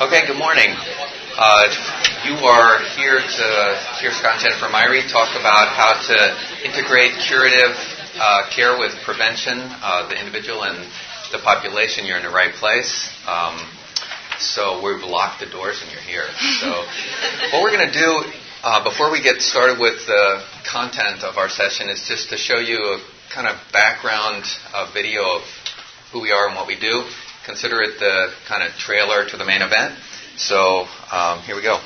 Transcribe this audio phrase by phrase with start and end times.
[0.00, 0.72] Okay, good morning.
[1.36, 1.68] Uh,
[2.24, 3.46] you are here to
[4.00, 7.76] hear Scott and Jennifer Myhre talk about how to integrate curative
[8.16, 10.90] uh, care with prevention, uh, the individual and
[11.32, 12.06] the population.
[12.06, 13.12] You're in the right place.
[13.28, 13.60] Um,
[14.38, 16.24] so we've locked the doors and you're here.
[16.64, 16.70] So
[17.52, 18.24] what we're going to do
[18.64, 22.56] uh, before we get started with the content of our session is just to show
[22.56, 25.42] you a kind of background uh, video of
[26.10, 27.04] who we are and what we do
[27.44, 29.98] consider it the kind of trailer to the main event.
[30.36, 31.80] So um, here we go.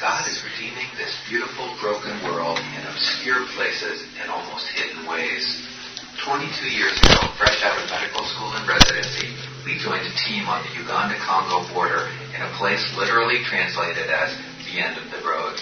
[0.00, 5.46] God is redeeming this beautiful, broken world in obscure places and almost hidden ways.
[6.20, 9.32] 22 years ago, fresh out of medical school and residency,
[9.64, 14.36] we joined a team on the Uganda-Congo border in a place literally translated as
[14.68, 15.56] the end of the road.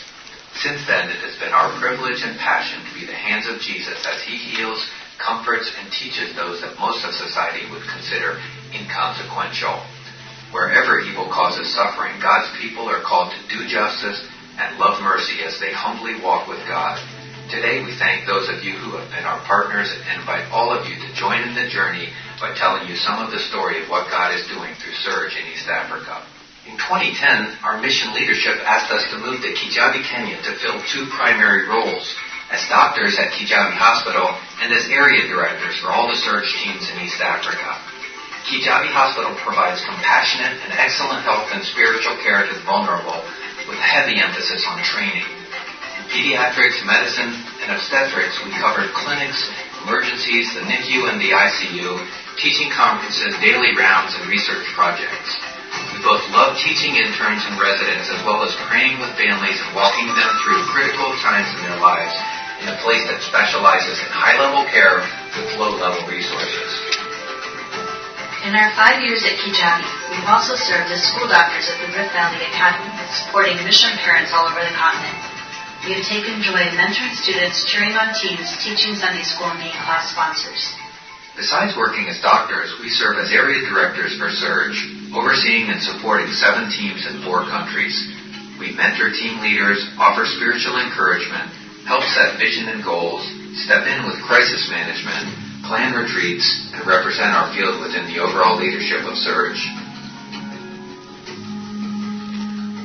[0.59, 3.98] Since then, it has been our privilege and passion to be the hands of Jesus
[4.05, 4.83] as he heals,
[5.23, 8.43] comforts, and teaches those that most of society would consider
[8.75, 9.79] inconsequential.
[10.51, 14.20] Wherever evil causes suffering, God's people are called to do justice
[14.59, 17.01] and love mercy as they humbly walk with God.
[17.48, 20.84] Today we thank those of you who have been our partners and invite all of
[20.87, 24.11] you to join in the journey by telling you some of the story of what
[24.11, 26.20] God is doing through Serge in East Africa.
[26.69, 31.11] In 2010, our mission leadership asked us to move to Kijabe, Kenya to fill two
[31.11, 32.07] primary roles
[32.53, 34.28] as doctors at Kijabe Hospital
[34.61, 37.81] and as area directors for all the Serge teams in East Africa.
[38.45, 43.25] Kijabe Hospital provides compassionate and excellent health and spiritual care to the vulnerable
[43.64, 45.25] with heavy emphasis on training.
[45.97, 47.33] In pediatrics, medicine,
[47.64, 49.41] and obstetrics, we covered clinics,
[49.89, 51.89] emergencies, the NICU and the ICU,
[52.36, 55.41] teaching conferences, daily rounds, and research projects.
[55.97, 60.05] We both love teaching interns and residents as well as praying with families and walking
[60.12, 62.12] them through critical times in their lives
[62.62, 65.02] in a place that specializes in high-level care
[65.34, 66.70] with low-level resources.
[68.46, 69.82] In our five years at Kijabe,
[70.14, 74.46] we've also served as school doctors at the Rift Valley Academy, supporting mission parents all
[74.46, 75.18] over the continent.
[75.83, 79.74] We have taken joy in mentoring students, cheering on teams, teaching Sunday school, and being
[79.83, 80.62] class sponsors.
[81.34, 84.78] Besides working as doctors, we serve as area directors for Serge,
[85.11, 87.95] overseeing and supporting seven teams in four countries.
[88.62, 93.23] We mentor team leaders, offer spiritual encouragement, help set vision and goals,
[93.67, 95.29] step in with crisis management,
[95.67, 99.63] plan retreats, and represent our field within the overall leadership of Serge.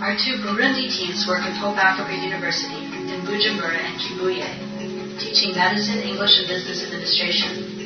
[0.01, 5.99] Our two Burundi teams work with Hope Africa University in Bujumbura and Kibuye, teaching medicine,
[5.99, 7.77] English, and business administration.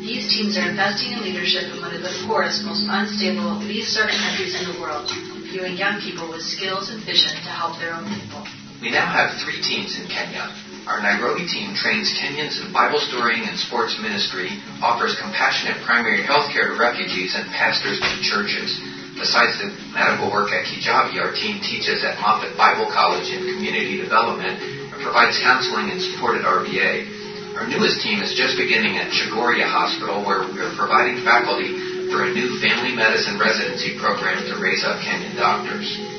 [0.00, 4.14] These teams are investing in leadership in one of the poorest, most unstable, least served
[4.14, 5.10] countries in the world,
[5.50, 8.65] viewing young people with skills and vision to help their own people.
[8.80, 10.52] We now have three teams in Kenya.
[10.84, 14.52] Our Nairobi team trains Kenyans in Bible storying and sports ministry,
[14.84, 18.76] offers compassionate primary health care to refugees and pastors to churches.
[19.16, 23.96] Besides the medical work at Kijabe, our team teaches at Moffat Bible College in community
[23.96, 27.56] development and provides counseling and support at RVA.
[27.56, 31.72] Our newest team is just beginning at Chogoria Hospital, where we are providing faculty
[32.12, 36.15] for a new family medicine residency program to raise up Kenyan doctors.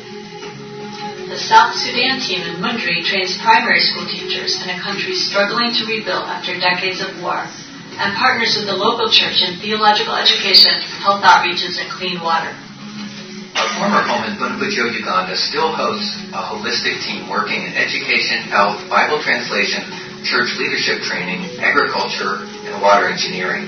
[1.28, 5.84] The South Sudan team in Mundri trains primary school teachers in a country struggling to
[5.84, 7.44] rebuild after decades of war
[8.00, 10.72] and partners with the local church in theological education,
[11.04, 12.56] health outreaches, and clean water.
[13.60, 18.80] Our former home in Bundibugyo, Uganda still hosts a holistic team working in education, health,
[18.88, 19.84] Bible translation,
[20.24, 23.68] church leadership training, agriculture, and water engineering.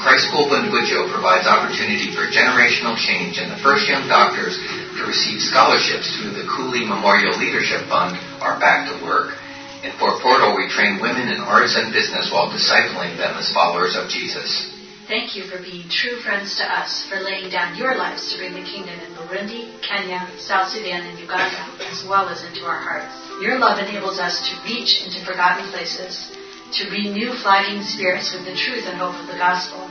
[0.00, 4.56] Christ School Bundibugyo provides opportunity for generational change and the first young doctors
[4.96, 9.34] to receive scholarships through the Cooley Memorial Leadership Fund are back to work.
[9.82, 13.96] In Fort Portal, we train women in arts and business while discipling them as followers
[13.96, 14.72] of Jesus.
[15.06, 18.54] Thank you for being true friends to us, for laying down your lives to bring
[18.54, 23.12] the kingdom in Burundi, Kenya, South Sudan, and Uganda, as well as into our hearts.
[23.44, 26.32] Your love enables us to reach into forgotten places,
[26.80, 29.84] to renew flagging spirits with the truth and hope of the gospel,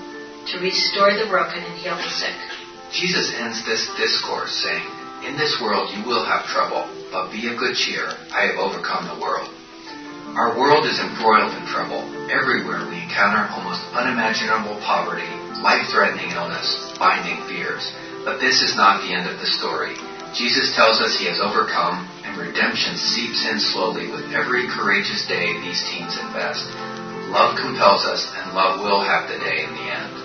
[0.49, 2.33] to restore the broken and heal the sick.
[2.93, 4.85] Jesus ends this discourse saying,
[5.25, 8.05] In this world you will have trouble, but be of good cheer.
[8.29, 9.49] I have overcome the world.
[10.37, 12.05] Our world is embroiled in trouble.
[12.29, 15.29] Everywhere we encounter almost unimaginable poverty,
[15.61, 17.81] life-threatening illness, binding fears.
[18.25, 19.97] But this is not the end of the story.
[20.37, 25.53] Jesus tells us he has overcome, and redemption seeps in slowly with every courageous day
[25.61, 26.65] these teens invest.
[27.29, 30.22] Love compels us, and love will have the day in the end.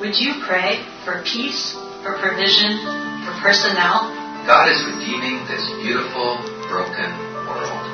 [0.00, 1.72] Would you pray for peace,
[2.04, 2.84] for provision,
[3.24, 4.12] for personnel?
[4.44, 6.36] God is redeeming this beautiful,
[6.68, 7.08] broken
[7.48, 7.84] world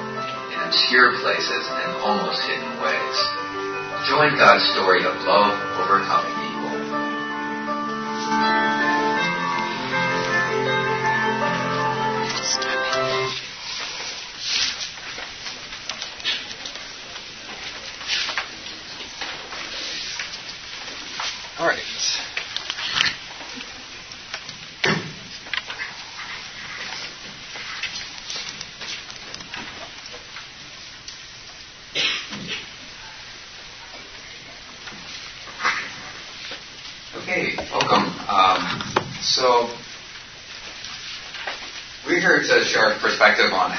[0.51, 3.17] in obscure places and almost hidden ways.
[4.11, 6.42] Join God's story of love overcoming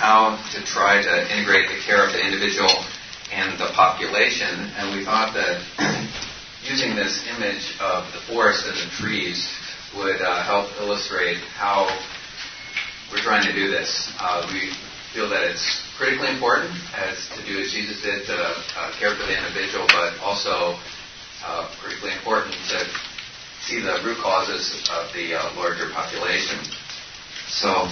[0.04, 2.84] how to try to integrate the care of the individual
[3.32, 5.64] and the population, and we thought that
[6.68, 9.48] using this image of the forest and the trees
[9.96, 11.88] would uh, help illustrate how
[13.16, 14.12] we're trying to do this.
[14.20, 14.76] Uh, we
[15.16, 15.64] feel that it's
[15.96, 20.20] critically important as to do as Jesus did to uh, care for the individual, but
[20.20, 20.76] also
[21.48, 22.84] uh, critically important to
[23.64, 26.60] see the root causes of the uh, larger population.
[27.48, 27.88] So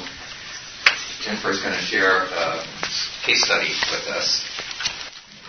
[1.22, 2.64] Jennifer is going to share a
[3.24, 4.44] case study with us.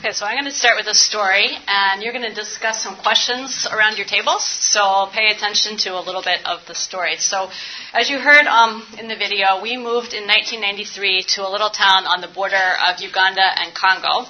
[0.00, 2.96] Okay, so I'm going to start with a story, and you're going to discuss some
[2.96, 4.44] questions around your tables.
[4.44, 7.16] So pay attention to a little bit of the story.
[7.16, 7.48] So,
[7.94, 12.04] as you heard um, in the video, we moved in 1993 to a little town
[12.04, 14.28] on the border of Uganda and Congo.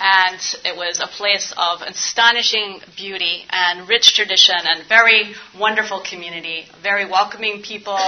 [0.00, 6.64] And it was a place of astonishing beauty and rich tradition and very wonderful community,
[6.82, 8.00] very welcoming people,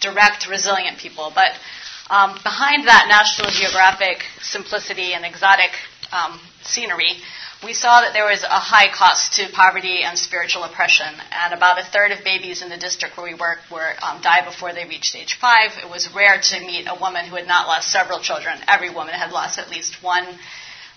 [0.00, 1.32] direct, resilient people.
[1.34, 1.58] But
[2.10, 5.70] um, behind that National Geographic simplicity and exotic
[6.12, 7.22] um, scenery,
[7.62, 11.78] we saw that there was a high cost to poverty and spiritual oppression, and about
[11.78, 14.84] a third of babies in the district where we work were um, die before they
[14.86, 15.70] reached age five.
[15.82, 18.58] It was rare to meet a woman who had not lost several children.
[18.66, 20.26] Every woman had lost at least one.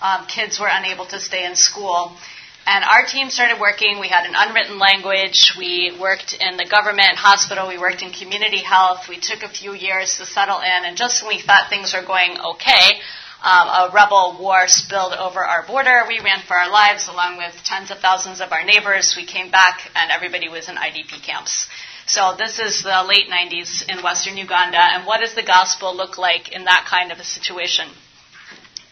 [0.02, 2.18] Um, kids were unable to stay in school.
[2.66, 4.00] And our team started working.
[4.00, 5.54] We had an unwritten language.
[5.58, 7.68] We worked in the government hospital.
[7.68, 9.10] We worked in community health.
[9.10, 10.86] We took a few years to settle in.
[10.86, 13.02] And just when we thought things were going okay,
[13.44, 16.04] um, a rebel war spilled over our border.
[16.08, 19.16] We ran for our lives along with tens of thousands of our neighbors.
[19.18, 21.68] We came back and everybody was in IDP camps.
[22.06, 24.80] So this is the late 90s in western Uganda.
[24.80, 27.90] And what does the gospel look like in that kind of a situation?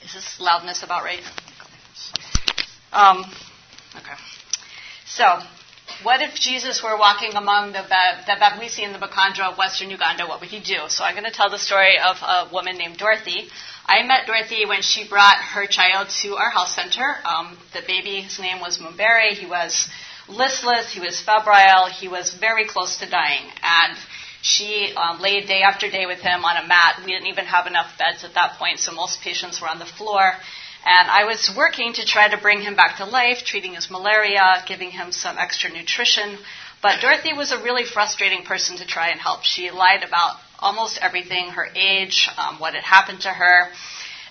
[0.03, 1.21] Is this loudness about right?
[2.91, 3.23] Um,
[3.95, 4.17] okay.
[5.05, 5.39] So,
[6.03, 10.25] what if Jesus were walking among the, the Babwisi and the Bakandra of western Uganda?
[10.25, 10.87] What would he do?
[10.87, 13.49] So I'm going to tell the story of a woman named Dorothy
[13.85, 17.17] I met Dorothy when she brought her child to our health center.
[17.25, 19.31] Um, the his name was Mumbere.
[19.31, 19.89] He was
[20.29, 20.93] listless.
[20.93, 21.89] He was febrile.
[21.89, 23.43] He was very close to dying.
[23.61, 23.97] And
[24.41, 27.01] she um, laid day after day with him on a mat.
[27.03, 29.85] We didn't even have enough beds at that point, so most patients were on the
[29.85, 30.33] floor.
[30.85, 34.63] And I was working to try to bring him back to life, treating his malaria,
[34.67, 36.37] giving him some extra nutrition.
[36.81, 39.43] But Dorothy was a really frustrating person to try and help.
[39.43, 43.67] She lied about almost everything her age, um, what had happened to her,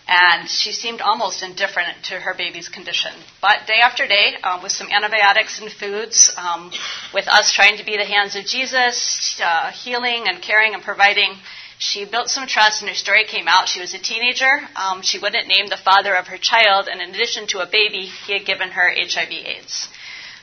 [0.09, 3.13] and she seemed almost indifferent to her baby's condition.
[3.41, 6.73] But day after day, um, with some antibiotics and foods, um,
[7.15, 11.37] with us trying to be the hands of Jesus, uh, healing and caring and providing,
[11.81, 13.67] she built some trust and her story came out.
[13.67, 14.61] She was a teenager.
[14.77, 18.03] Um, she wouldn't name the father of her child, and in addition to a baby,
[18.03, 19.89] he had given her HIV AIDS.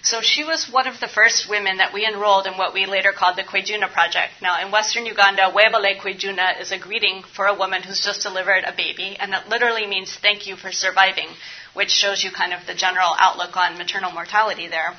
[0.01, 3.11] So she was one of the first women that we enrolled in what we later
[3.11, 4.33] called the Kwejuna Project.
[4.41, 8.63] Now, in western Uganda, Webale Kwejuna is a greeting for a woman who's just delivered
[8.65, 11.27] a baby, and it literally means thank you for surviving,
[11.75, 14.95] which shows you kind of the general outlook on maternal mortality there.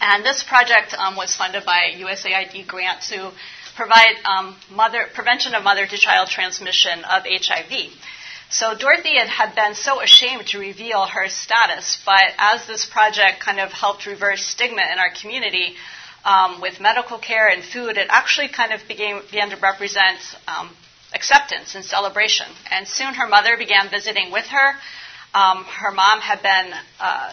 [0.00, 3.30] And this project um, was funded by USAID grant to
[3.76, 7.92] provide um, mother, prevention of mother to child transmission of HIV.
[8.50, 13.40] So Dorothy had, had been so ashamed to reveal her status, but as this project
[13.40, 15.74] kind of helped reverse stigma in our community
[16.24, 20.70] um, with medical care and food, it actually kind of began, began to represent um,
[21.14, 22.46] acceptance and celebration.
[22.70, 24.74] And soon her mother began visiting with her.
[25.34, 27.32] Um, her mom had been uh,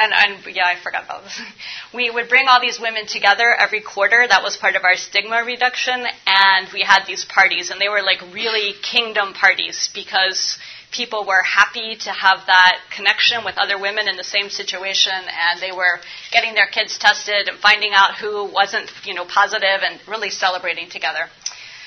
[0.00, 1.40] and, and yeah, I forgot about this.
[1.94, 4.24] We would bring all these women together every quarter.
[4.26, 8.02] That was part of our stigma reduction, and we had these parties, and they were
[8.02, 10.56] like really kingdom parties because
[10.92, 15.60] people were happy to have that connection with other women in the same situation, and
[15.60, 16.00] they were
[16.32, 20.88] getting their kids tested and finding out who wasn't, you know, positive, and really celebrating
[20.88, 21.28] together.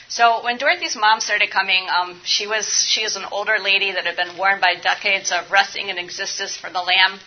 [0.10, 4.06] So when Dorothy's mom started coming, um, she was she is an older lady that
[4.06, 7.20] had been worn by decades of resting in existence for the lamb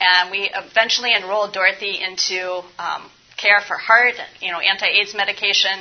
[0.00, 5.78] and we eventually enrolled Dorothy into um, care for HAART, you know, anti-AIDS medication.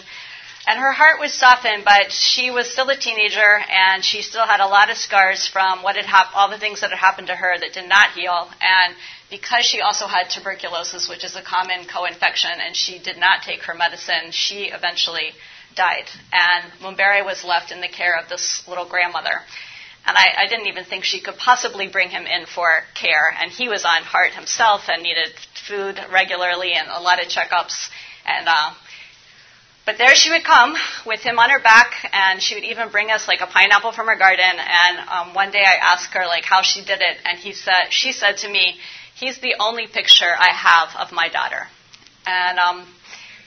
[0.66, 4.62] And her heart was softened, but she was still a teenager, and she still had
[4.62, 7.36] a lot of scars from what had happened, all the things that had happened to
[7.36, 8.50] her that did not heal.
[8.62, 8.96] And
[9.30, 13.64] because she also had tuberculosis, which is a common co-infection, and she did not take
[13.64, 15.32] her medicine, she eventually
[15.76, 16.06] died.
[16.32, 19.42] And Mumbere was left in the care of this little grandmother.
[20.06, 23.34] And I, I didn't even think she could possibly bring him in for care.
[23.42, 25.30] And he was on HAART himself and needed
[25.68, 27.90] food regularly and a lot of checkups.
[28.26, 28.74] And uh,
[29.86, 33.12] but there she would come with him on her back, and she would even bring
[33.12, 34.46] us like a pineapple from her garden.
[34.46, 37.92] And um, one day I asked her like how she did it, and he said
[37.92, 38.78] she said to me,
[39.16, 41.68] "He's the only picture I have of my daughter."
[42.26, 42.88] And um,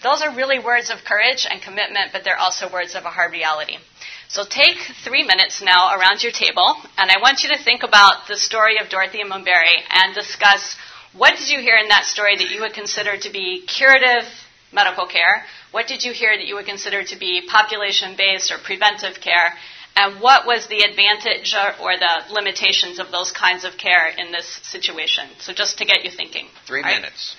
[0.03, 3.33] those are really words of courage and commitment, but they're also words of a hard
[3.33, 3.79] reality.
[4.29, 8.27] So take three minutes now around your table, and I want you to think about
[8.27, 10.77] the story of Dorothea Mumbere and discuss
[11.17, 14.25] what did you hear in that story that you would consider to be curative
[14.73, 15.45] medical care?
[15.71, 19.55] What did you hear that you would consider to be population based or preventive care?
[19.97, 24.47] And what was the advantage or the limitations of those kinds of care in this
[24.63, 25.25] situation?
[25.39, 26.49] So just to get you thinking.
[26.67, 26.97] Three right?
[26.97, 27.35] minutes.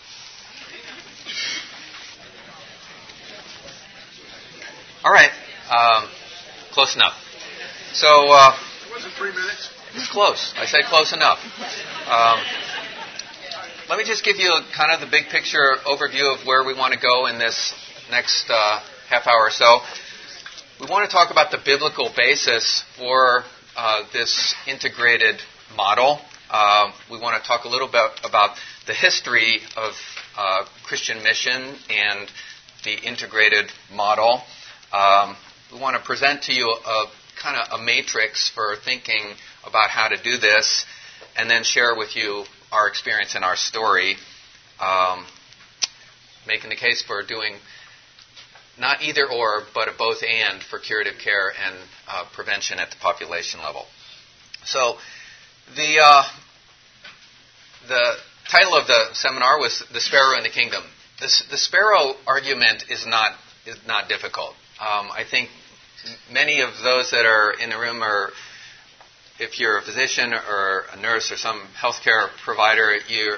[5.03, 5.29] All right.
[5.69, 6.09] Um,
[6.77, 7.17] close enough.
[7.93, 8.07] So.
[8.29, 8.53] Uh,
[8.85, 9.73] it wasn't three minutes.
[9.95, 10.53] It's close.
[10.55, 11.39] I said close enough.
[12.05, 12.37] Um,
[13.89, 16.75] let me just give you a, kind of the big picture overview of where we
[16.75, 17.73] want to go in this
[18.11, 18.79] next uh,
[19.09, 19.79] half hour or so
[20.79, 23.43] we want to talk about the biblical basis for
[23.75, 25.41] uh, this integrated
[25.75, 26.19] model.
[26.51, 28.55] Uh, we want to talk a little bit about
[28.85, 29.93] the history of
[30.37, 32.29] uh, Christian mission and
[32.83, 34.43] the integrated model.
[34.93, 35.35] Um,
[35.71, 37.05] we want to present to you a
[37.41, 39.21] kind of a matrix for thinking
[39.65, 40.85] about how to do this,
[41.35, 44.15] and then share with you our experience and our story,
[44.79, 45.25] um,
[46.47, 47.55] making the case for doing
[48.79, 51.75] not either or, but a both and for curative care and
[52.07, 53.85] uh, prevention at the population level.
[54.65, 54.97] So
[55.75, 56.23] the uh,
[57.87, 58.15] the
[58.49, 60.83] title of the seminar was "The Sparrow in the Kingdom."
[61.19, 63.31] This, the sparrow argument is not
[63.65, 64.53] is not difficult.
[64.79, 65.49] Um, I think
[66.31, 68.29] many of those that are in the room are,
[69.39, 73.37] if you're a physician or a nurse or some healthcare provider, you're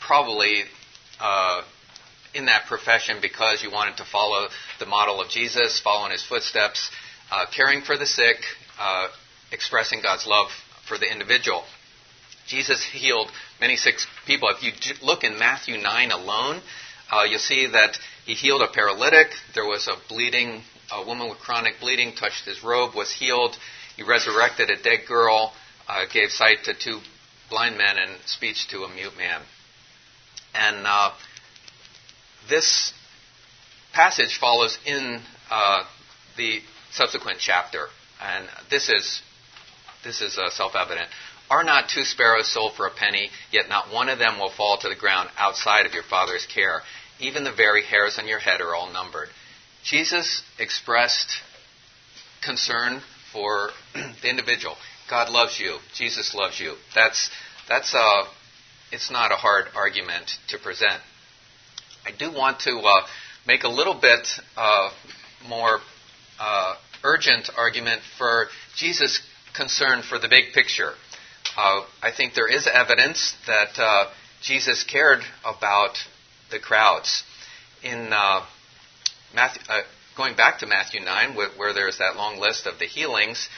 [0.00, 0.64] probably
[1.20, 1.62] uh,
[2.34, 4.48] in that profession because you wanted to follow
[4.80, 6.90] the model of Jesus, follow in his footsteps,
[7.30, 8.38] uh, caring for the sick,
[8.80, 9.06] uh,
[9.52, 10.48] expressing God's love
[10.88, 11.62] for the individual.
[12.48, 13.94] Jesus healed many sick
[14.26, 14.48] people.
[14.48, 16.60] If you look in Matthew 9 alone,
[17.10, 19.28] uh, you'll see that he healed a paralytic.
[19.54, 20.62] There was a bleeding,
[20.92, 23.56] a woman with chronic bleeding touched his robe, was healed.
[23.96, 25.52] He resurrected a dead girl,
[25.88, 27.00] uh, gave sight to two
[27.50, 29.42] blind men, and speech to a mute man.
[30.54, 31.12] And uh,
[32.48, 32.92] this
[33.92, 35.20] passage follows in
[35.50, 35.84] uh,
[36.36, 36.60] the
[36.92, 37.86] subsequent chapter,
[38.20, 39.22] and this is
[40.04, 41.08] this is uh, self-evident.
[41.50, 43.30] Are not two sparrows sold for a penny?
[43.52, 46.80] Yet not one of them will fall to the ground outside of your Father's care.
[47.20, 49.28] Even the very hairs on your head are all numbered.
[49.84, 51.42] Jesus expressed
[52.42, 53.00] concern
[53.32, 54.76] for the individual.
[55.10, 55.78] God loves you.
[55.94, 56.74] Jesus loves you.
[56.94, 57.30] That's
[57.68, 58.24] that's a uh,
[58.92, 61.00] it's not a hard argument to present.
[62.06, 63.06] I do want to uh,
[63.46, 64.90] make a little bit uh,
[65.48, 65.80] more
[66.38, 69.20] uh, urgent argument for Jesus'
[69.54, 70.92] concern for the big picture.
[71.56, 74.10] Uh, I think there is evidence that uh,
[74.42, 75.96] Jesus cared about
[76.50, 77.24] the crowds.
[77.82, 78.12] In
[79.36, 79.80] uh,
[80.16, 83.48] going back to Matthew 9, where, where there's that long list of the healings,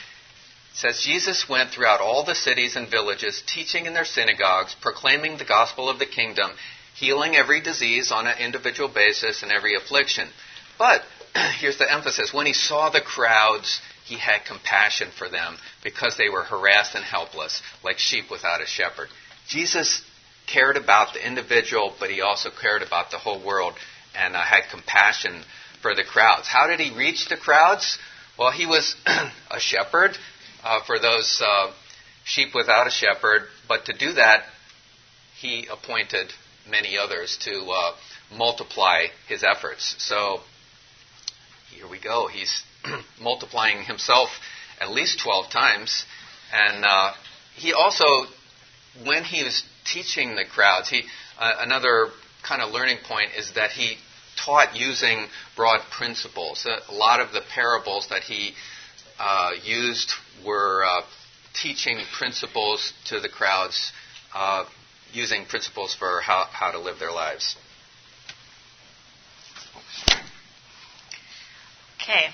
[0.73, 5.45] says Jesus went throughout all the cities and villages, teaching in their synagogues, proclaiming the
[5.45, 6.51] gospel of the kingdom,
[6.95, 10.27] healing every disease on an individual basis and every affliction.
[10.77, 11.01] But
[11.59, 16.29] here's the emphasis when he saw the crowds, he had compassion for them because they
[16.29, 19.07] were harassed and helpless, like sheep without a shepherd.
[19.47, 20.03] Jesus
[20.47, 23.73] cared about the individual, but he also cared about the whole world
[24.13, 25.41] and uh, had compassion
[25.85, 26.47] for the crowds.
[26.47, 27.99] How did he reach the crowds?
[28.39, 30.17] Well, he was a shepherd
[30.63, 31.71] uh, for those uh,
[32.23, 34.45] sheep without a shepherd, but to do that,
[35.39, 36.33] he appointed
[36.67, 37.95] many others to uh,
[38.35, 39.93] multiply his efforts.
[39.99, 40.39] So
[41.69, 42.29] here we go.
[42.29, 42.63] He's
[43.21, 44.29] multiplying himself
[44.81, 46.03] at least 12 times.
[46.51, 47.13] And uh,
[47.55, 48.05] he also,
[49.05, 51.03] when he was teaching the crowds, he,
[51.37, 52.07] uh, another
[52.41, 53.99] kind of learning point is that he
[54.45, 55.25] taught using
[55.55, 56.65] broad principles.
[56.65, 58.53] A lot of the parables that he
[59.19, 60.11] uh, used
[60.45, 61.01] were uh,
[61.53, 63.91] teaching principles to the crowds
[64.33, 64.65] uh,
[65.13, 67.55] using principles for how, how to live their lives.
[72.01, 72.27] Okay,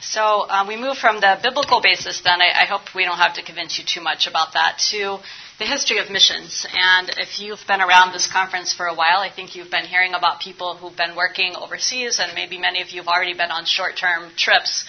[0.00, 3.34] so um, we move from the biblical basis then, I, I, hope we don't have
[3.34, 5.18] to convince you too much about that, to
[5.58, 6.66] the history of missions.
[6.72, 10.14] And if you've been around this conference for a while, I think you've been hearing
[10.14, 13.64] about people who've been working overseas, and maybe many of you have already been on
[13.64, 14.84] short term trips.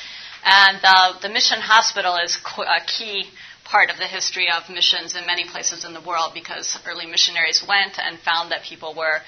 [0.45, 3.25] And uh, the mission hospital is a key
[3.65, 7.63] part of the history of missions in many places in the world because early missionaries
[7.67, 9.21] went and found that people were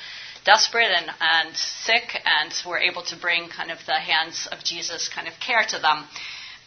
[0.45, 5.10] desperate and, and sick and were able to bring kind of the hands of Jesus
[5.10, 6.05] kind of care to them.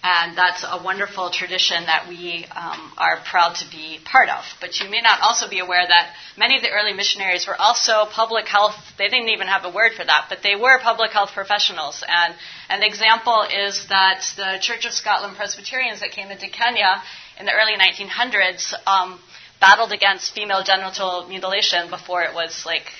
[0.06, 4.44] And that's a wonderful tradition that we um, are proud to be part of.
[4.60, 8.04] But you may not also be aware that many of the early missionaries were also
[8.12, 11.30] public health, they didn't even have a word for that, but they were public health
[11.32, 12.04] professionals.
[12.06, 12.34] And
[12.68, 17.02] an example is that the Church of Scotland Presbyterians that came into Kenya
[17.40, 19.18] in the early 1900s um,
[19.58, 22.92] battled against female genital mutilation before it was like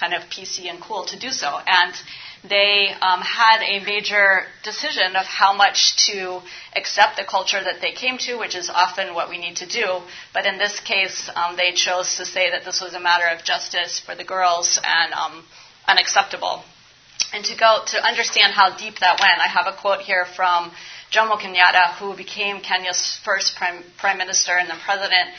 [0.00, 1.58] kind of PC and cool to do so.
[1.66, 1.92] And
[2.48, 6.40] they um, had a major decision of how much to
[6.74, 10.00] accept the culture that they came to, which is often what we need to do.
[10.32, 13.44] But in this case, um, they chose to say that this was a matter of
[13.44, 15.44] justice for the girls and um,
[15.86, 16.62] unacceptable.
[17.32, 20.70] And to go to understand how deep that went, I have a quote here from
[21.10, 25.30] Jomo Kenyatta, who became Kenya's first prime, prime minister and then president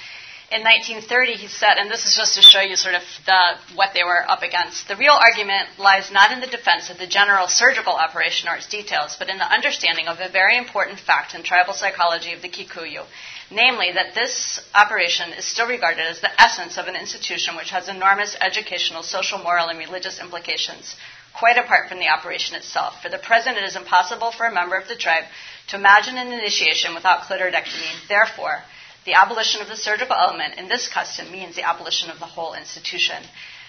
[0.49, 3.91] in 1930, he said, and this is just to show you sort of the, what
[3.93, 4.87] they were up against.
[4.87, 8.67] The real argument lies not in the defense of the general surgical operation or its
[8.67, 12.47] details, but in the understanding of a very important fact in tribal psychology of the
[12.47, 13.03] Kikuyu,
[13.51, 17.89] namely that this operation is still regarded as the essence of an institution which has
[17.89, 20.95] enormous educational, social, moral, and religious implications,
[21.37, 23.01] quite apart from the operation itself.
[23.01, 25.25] For the present, it is impossible for a member of the tribe
[25.67, 28.07] to imagine an initiation without clitoridectomy.
[28.07, 28.63] Therefore,
[29.07, 32.53] the abolition of the surgical element in this custom means the abolition of the whole
[32.53, 33.15] institution.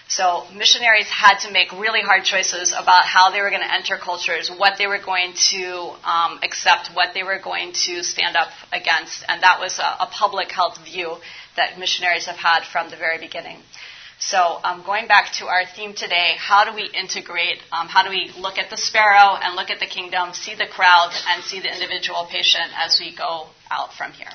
[0.09, 3.95] So missionaries had to make really hard choices about how they were going to enter
[3.95, 8.49] cultures, what they were going to um, accept, what they were going to stand up
[8.73, 11.15] against, and that was a, a public health view
[11.55, 13.59] that missionaries have had from the very beginning.
[14.19, 17.59] So, um, going back to our theme today, how do we integrate?
[17.71, 20.67] Um, how do we look at the sparrow and look at the kingdom, see the
[20.67, 24.33] crowd, and see the individual patient as we go out from here?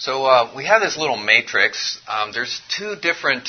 [0.00, 2.00] So uh, we have this little matrix.
[2.08, 3.46] Um, there's two different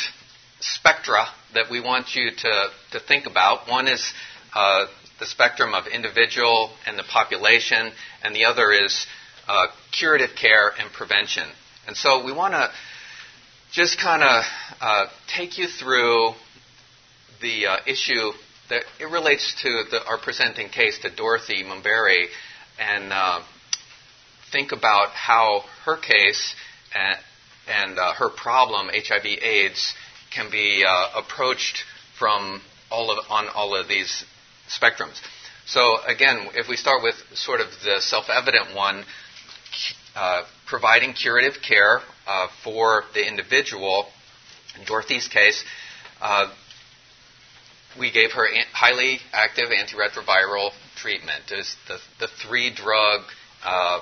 [0.60, 3.70] spectra that we want you to, to think about.
[3.70, 4.12] One is
[4.54, 4.88] uh,
[5.22, 9.08] the spectrum of individual and the population, and the other is
[9.48, 11.48] uh, curative care and prevention.
[11.88, 12.70] And so we want to
[13.72, 14.44] just kind of
[14.82, 16.32] uh, take you through
[17.42, 18.32] the uh, issue
[18.70, 22.26] that it relates to the, our presenting case to Dorothy Mumbere
[22.78, 23.40] and uh,
[24.52, 26.56] think about how her case
[26.94, 27.18] and,
[27.68, 29.94] and uh, her problem, HIV/AIDS,
[30.34, 31.84] can be uh, approached
[32.18, 34.26] from all of on all of these
[34.70, 35.20] spectrums.
[35.66, 39.06] So again, if we start with sort of the self-evident one,
[40.16, 44.08] uh, providing curative care uh, for the individual.
[44.78, 45.64] In Dorothy's case,
[46.22, 46.52] uh,
[48.00, 51.44] we gave her highly active antiretroviral treatment.
[51.50, 53.22] It's the, the three drug
[53.64, 54.00] uh,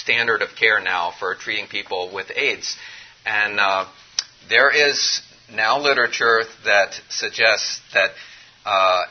[0.00, 2.76] standard of care now for treating people with AIDS.
[3.24, 3.86] And uh,
[4.48, 5.20] there is
[5.52, 8.10] now literature that suggests that
[8.64, 9.02] uh,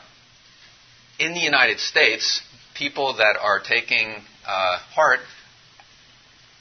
[1.18, 2.42] in the United States,
[2.74, 4.16] people that are taking
[4.46, 5.20] uh, HAART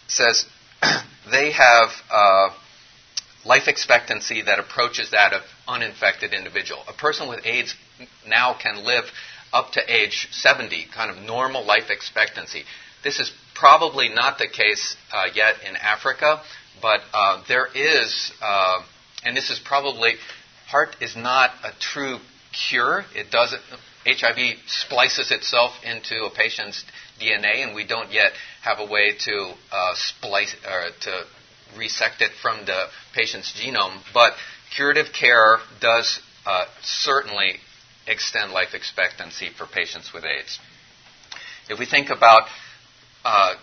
[0.07, 0.45] says
[1.31, 2.49] they have uh,
[3.45, 6.81] life expectancy that approaches that of uninfected individual.
[6.87, 7.75] A person with AIDS
[8.27, 9.05] now can live
[9.51, 12.63] up to age 70, kind of normal life expectancy.
[13.03, 16.41] This is probably not the case uh, yet in Africa,
[16.81, 18.81] but uh, there is, uh,
[19.23, 20.15] and this is probably,
[20.67, 22.17] HAART is not a true
[22.69, 23.05] cure.
[23.15, 23.61] It doesn't,
[24.05, 26.83] HIV splices itself into a patient's
[27.21, 31.23] DNA, and we don't yet have a way to uh, splice or to
[31.77, 32.85] resect it from the
[33.15, 34.01] patient's genome.
[34.13, 34.33] But
[34.75, 37.59] curative care does uh, certainly
[38.07, 40.59] extend life expectancy for patients with AIDS.
[41.69, 42.43] If we think about
[43.23, 43.55] uh,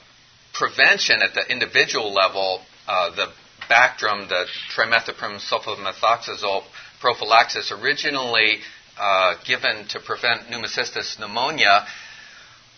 [0.52, 3.26] prevention at the individual level, uh, the
[3.70, 6.64] Bactrim, the trimethoprim sulfamethoxazole
[7.00, 8.58] prophylaxis, originally
[8.98, 11.86] uh, given to prevent pneumocystis pneumonia,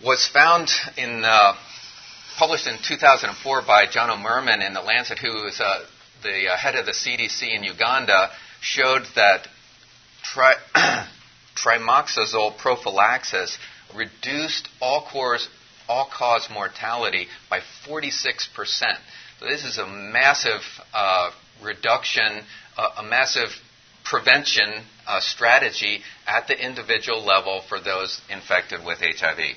[0.05, 1.55] was found in uh,
[2.37, 5.85] published in 2004 by Jonathan Mermin in the Lancet, who is uh,
[6.23, 9.49] the head of the CDC in Uganda, showed that
[10.23, 10.57] tri-
[11.57, 13.59] trimoxazole prophylaxis
[13.95, 15.49] reduced all cause
[15.93, 18.49] all cause mortality by 46%.
[19.39, 20.63] So this is a massive
[20.95, 21.31] uh,
[21.63, 22.43] reduction,
[22.79, 23.51] uh, a massive
[24.03, 29.57] prevention uh, strategy at the individual level for those infected with HIV.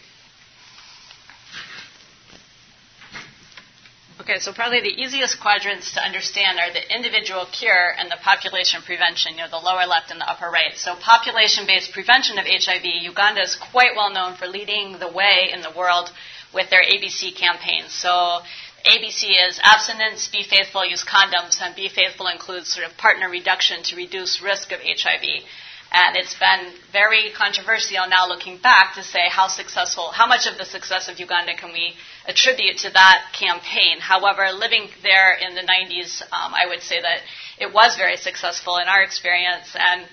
[4.26, 8.82] Okay, so probably the easiest quadrants to understand are the individual cure and the population
[8.82, 10.74] prevention, you know, the lower left and the upper right.
[10.76, 15.52] So population based prevention of HIV, Uganda is quite well known for leading the way
[15.54, 16.10] in the world
[16.56, 17.94] with their ABC campaigns.
[17.94, 18.42] So
[18.90, 23.84] ABC is abstinence, be faithful, use condoms, and be faithful includes sort of partner reduction
[23.84, 25.46] to reduce risk of HIV.
[25.91, 30.58] And it's been very controversial now looking back to say how successful, how much of
[30.58, 31.93] the success of Uganda can we
[32.28, 34.00] attribute to that campaign.
[34.00, 37.19] However, living there in the 90s, um, I would say that
[37.60, 39.76] it was very successful in our experience.
[39.76, 40.06] And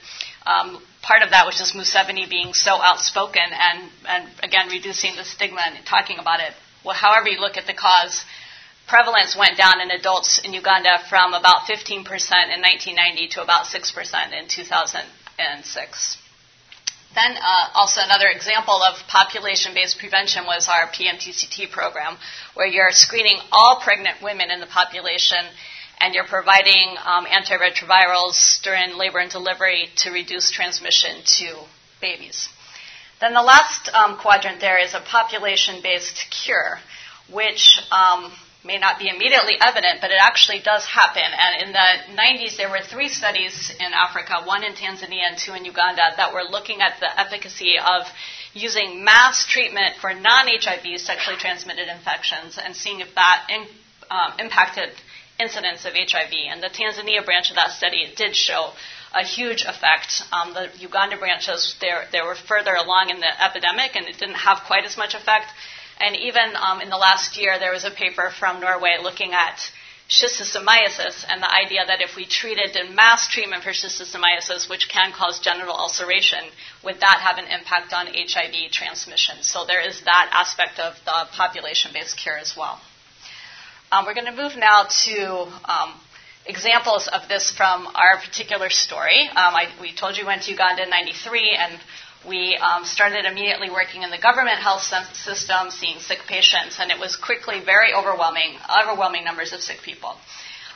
[0.46, 5.24] um, part of that was just Museveni being so outspoken and, and again, reducing the
[5.24, 6.52] stigma and talking about it.
[6.84, 8.24] Well, however you look at the cause,
[8.88, 14.32] prevalence went down in adults in Uganda from about 15% in 1990 to about 6%
[14.32, 14.48] in
[15.38, 16.18] 2006.
[17.14, 22.16] Then, uh, also another example of population based prevention was our PMTCT program,
[22.54, 25.44] where you're screening all pregnant women in the population
[26.00, 31.54] and you're providing um, antiretrovirals during labor and delivery to reduce transmission to
[32.00, 32.48] babies.
[33.20, 36.80] Then the last um, quadrant there is a population based cure,
[37.30, 38.32] which um,
[38.64, 41.22] may not be immediately evident, but it actually does happen.
[41.22, 45.54] And in the 90s, there were three studies in Africa, one in Tanzania and two
[45.54, 48.06] in Uganda, that were looking at the efficacy of
[48.54, 53.66] using mass treatment for non HIV sexually transmitted infections and seeing if that in,
[54.10, 54.90] um, impacted
[55.40, 56.32] incidence of HIV.
[56.50, 58.72] And the Tanzania branch of that study did show
[59.14, 60.22] a huge effect.
[60.32, 64.60] Um, the Uganda branches, they were further along in the epidemic and it didn't have
[64.66, 65.46] quite as much effect.
[66.02, 69.70] And even um, in the last year, there was a paper from Norway looking at
[70.08, 75.12] schistosomiasis and the idea that if we treated in mass treatment for schistosomiasis, which can
[75.12, 76.40] cause genital ulceration,
[76.82, 79.36] would that have an impact on HIV transmission?
[79.42, 82.80] So there is that aspect of the population based care as well.
[83.92, 85.94] Um, we're going to move now to um,
[86.46, 89.20] examples of this from our particular story.
[89.28, 91.78] Um, I, we told you we went to Uganda in 93, and
[92.28, 96.98] we um, started immediately working in the government health system, seeing sick patients, and it
[96.98, 100.16] was quickly very overwhelming, overwhelming numbers of sick people.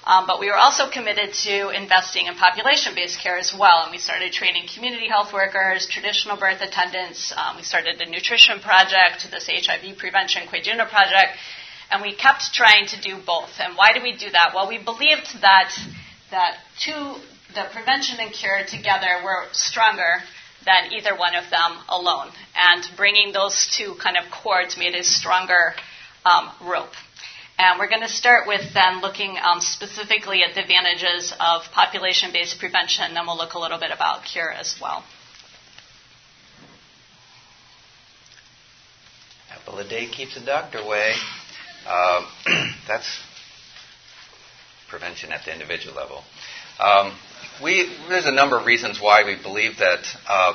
[0.06, 3.90] Um, but we were also committed to investing in population based care as well, and
[3.90, 7.32] we started training community health workers, traditional birth attendants.
[7.36, 11.34] Um, we started a nutrition project, this HIV prevention Kwejuna project,
[11.90, 13.50] and we kept trying to do both.
[13.58, 14.52] And why did we do that?
[14.54, 15.74] Well, we believed that
[16.30, 17.16] that two,
[17.54, 20.22] the prevention and cure together were stronger
[20.66, 22.28] than either one of them alone.
[22.54, 25.74] And bringing those two kind of cords made a stronger
[26.26, 26.92] um, rope.
[27.58, 32.30] And we're going to start with then looking um, specifically at the advantages of population
[32.32, 35.02] based prevention, and then we'll look a little bit about cure as well.
[39.50, 41.14] Apple a day keeps the doctor away.
[41.88, 42.26] Um,
[42.86, 43.08] that's
[44.90, 46.24] prevention at the individual level.
[46.78, 47.16] Um,
[47.62, 50.54] we, there's a number of reasons why we believe that uh,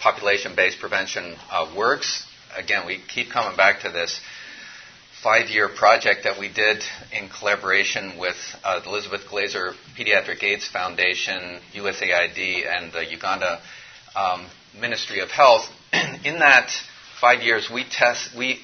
[0.00, 2.26] population-based prevention uh, works.
[2.56, 4.20] Again, we keep coming back to this
[5.22, 11.60] five-year project that we did in collaboration with uh, the Elizabeth Glaser Pediatric AIDS Foundation,
[11.74, 13.60] USAID, and the Uganda
[14.16, 14.46] um,
[14.80, 15.68] Ministry of Health.
[16.24, 16.70] in that
[17.20, 18.60] five years, we test we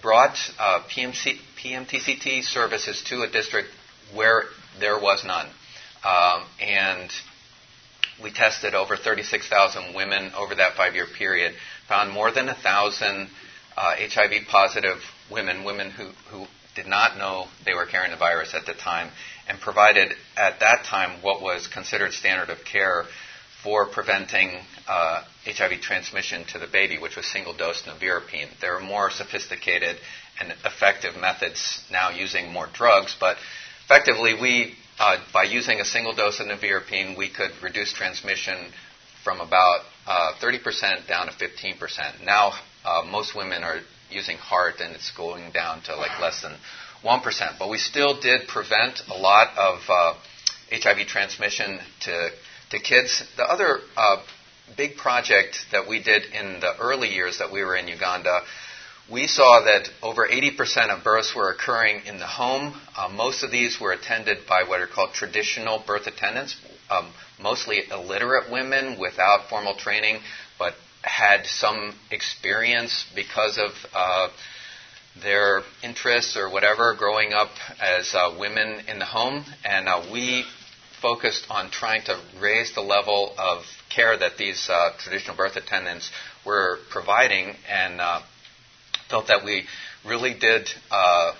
[0.00, 3.68] brought uh, PMC, PMTCT services to a district
[4.14, 4.44] where
[4.80, 5.46] there was none.
[6.04, 7.10] Um, and
[8.22, 11.54] we tested over 36,000 women over that five year period,
[11.88, 13.28] found more than 1,000
[13.76, 14.98] uh, HIV positive
[15.30, 19.10] women, women who, who did not know they were carrying the virus at the time,
[19.48, 23.04] and provided at that time what was considered standard of care
[23.62, 28.48] for preventing uh, HIV transmission to the baby, which was single dose nevirapine.
[28.60, 29.96] There are more sophisticated
[30.40, 33.36] and effective methods now using more drugs, but
[33.84, 38.56] effectively we uh, by using a single dose of nevirapine, we could reduce transmission
[39.24, 42.24] from about uh, 30% down to 15%.
[42.24, 42.52] Now,
[42.84, 46.52] uh, most women are using HAART, and it's going down to like less than
[47.04, 47.58] 1%.
[47.58, 49.80] But we still did prevent a lot of
[50.70, 52.30] HIV uh, transmission to,
[52.70, 53.24] to kids.
[53.36, 54.16] The other uh,
[54.76, 58.40] big project that we did in the early years that we were in Uganda
[59.10, 62.74] we saw that over 80% of births were occurring in the home.
[62.96, 66.56] Uh, most of these were attended by what are called traditional birth attendants,
[66.90, 70.20] um, mostly illiterate women without formal training,
[70.58, 74.28] but had some experience because of uh,
[75.20, 79.44] their interests or whatever growing up as uh, women in the home.
[79.64, 80.44] And uh, we
[81.02, 86.10] focused on trying to raise the level of care that these uh, traditional birth attendants
[86.46, 88.20] were providing and uh,
[89.12, 89.66] felt that we
[90.06, 91.32] really did uh,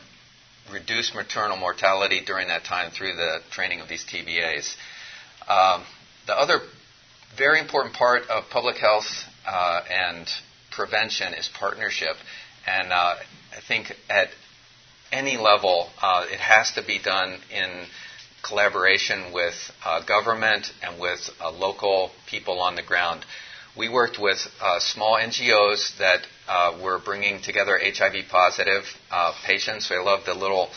[0.70, 4.76] reduce maternal mortality during that time through the training of these TBAs.
[5.48, 5.82] Um,
[6.26, 6.61] the other
[7.38, 9.06] very important part of public health
[9.46, 10.28] uh, and
[10.70, 12.16] prevention is partnership.
[12.66, 13.14] And uh,
[13.56, 14.28] I think at
[15.11, 17.87] any level, uh, it has to be done in
[18.42, 23.24] collaboration with uh, government and with uh, local people on the ground.
[23.76, 29.90] We worked with uh, small NGOs that uh, were bringing together HIV positive uh, patients.
[29.90, 30.68] I love the little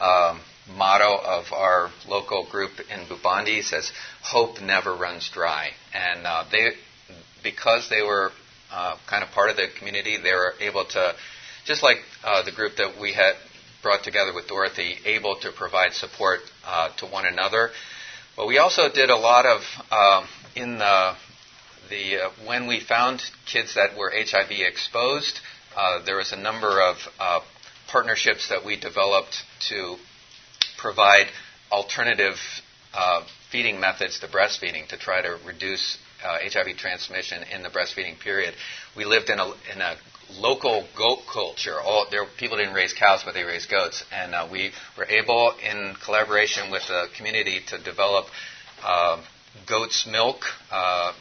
[0.00, 0.40] um,
[0.76, 3.90] motto of our local group in Bubandi says,
[4.22, 6.72] "Hope never runs dry." And uh, they,
[7.42, 8.30] because they were
[9.08, 11.14] kind of part of the community, they were able to,
[11.64, 11.98] just like
[12.44, 13.34] the group that we had
[13.84, 17.70] brought together with Dorothy, able to provide support uh, to one another.
[18.34, 21.14] But we also did a lot of uh, in the
[21.88, 25.40] the uh, when we found kids that were HIV exposed,
[25.76, 27.40] uh, there was a number of uh,
[27.88, 29.36] partnerships that we developed
[29.68, 29.96] to
[30.78, 31.26] provide
[31.70, 32.36] alternative
[32.92, 38.54] uh, feeding methods to breastfeeding to try to reduce HIV transmission in the breastfeeding period.
[38.96, 39.96] We lived in a in a
[40.38, 41.80] local goat culture.
[41.80, 45.54] All there, people didn't raise cows, but they raised goats, and uh, we were able,
[45.62, 48.26] in collaboration with the community, to develop
[48.82, 49.22] uh,
[49.66, 51.12] goat's milk uh,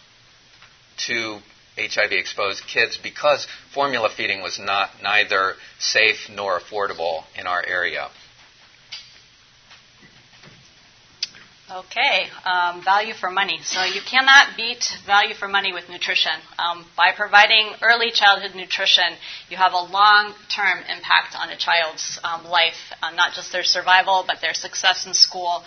[1.07, 1.39] to
[1.77, 8.09] HIV-exposed kids because formula feeding was not neither safe nor affordable in our area.
[11.71, 13.57] Okay, um, value for money.
[13.63, 16.33] So you cannot beat value for money with nutrition.
[16.59, 19.15] Um, by providing early childhood nutrition,
[19.49, 24.23] you have a long-term impact on a child's um, life, uh, not just their survival,
[24.27, 25.63] but their success in school.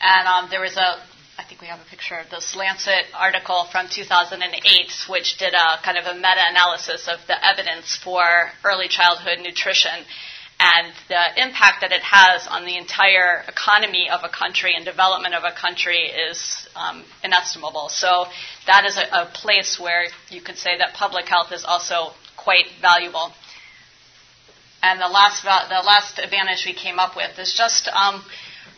[0.00, 1.02] And um, there was a,
[1.40, 5.80] I think we have a picture of this Lancet article from 2008, which did a
[5.82, 10.04] kind of a meta-analysis of the evidence for early childhood nutrition
[10.60, 15.34] and the impact that it has on the entire economy of a country and development
[15.34, 17.88] of a country is um, inestimable.
[17.88, 18.26] So
[18.66, 22.66] that is a, a, place where you could say that public health is also quite
[22.82, 23.32] valuable.
[24.82, 28.22] And the last the last advantage we came up with is just um,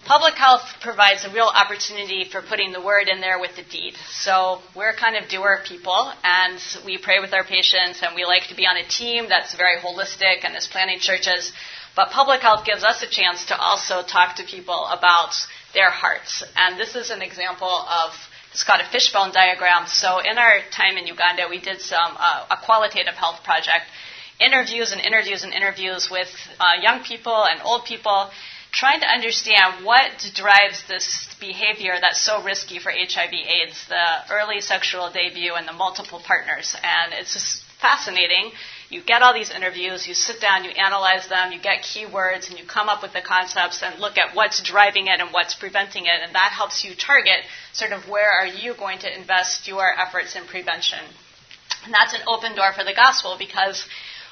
[0.04, 3.94] public health provides a real opportunity for putting the word in there with the deed.
[4.10, 8.48] So we're kind of doer people, and we pray with our patients, and we like
[8.48, 11.52] to be on a team that's very holistic and is planning churches.
[11.94, 15.34] But public health gives us a chance to also talk to people about
[15.74, 16.42] their hearts.
[16.56, 18.12] And this is an example of
[18.52, 19.86] it's called a fishbone diagram.
[19.86, 23.86] So in our time in Uganda, we did some uh, a qualitative health project,
[24.38, 26.28] interviews and interviews and interviews with
[26.60, 28.30] uh, young people and old people,
[28.72, 35.10] trying to understand what drives this behavior that's so risky for HIV/AIDS, the early sexual
[35.10, 36.74] debut and the multiple partners.
[36.82, 38.52] And it's just fascinating
[38.92, 42.58] you get all these interviews, you sit down, you analyze them, you get keywords, and
[42.58, 46.04] you come up with the concepts and look at what's driving it and what's preventing
[46.04, 47.40] it, and that helps you target
[47.72, 51.00] sort of where are you going to invest your efforts in prevention.
[51.84, 53.86] And that's an open door for the gospel because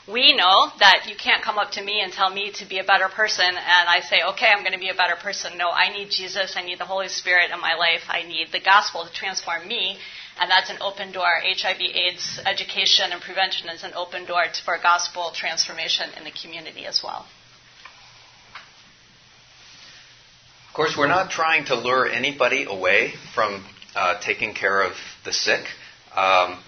[0.08, 2.84] we know that you can't come up to me and tell me to be a
[2.84, 5.58] better person and I say, okay, I'm going to be a better person.
[5.58, 6.54] No, I need Jesus.
[6.56, 8.02] I need the Holy Spirit in my life.
[8.08, 9.98] I need the gospel to transform me
[10.40, 11.28] and that's an open door.
[11.44, 16.86] HIV AIDS education and prevention is an open door for gospel transformation in the community
[16.86, 17.26] as well.
[20.68, 24.92] Of course, we're not trying to lure anybody away from uh, taking care of
[25.24, 25.64] the sick,
[26.16, 26.58] um,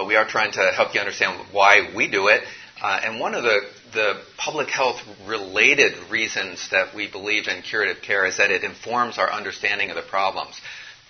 [0.00, 2.42] but we are trying to help you understand why we do it.
[2.80, 3.60] Uh, and one of the,
[3.92, 9.18] the public health related reasons that we believe in curative care is that it informs
[9.18, 10.58] our understanding of the problems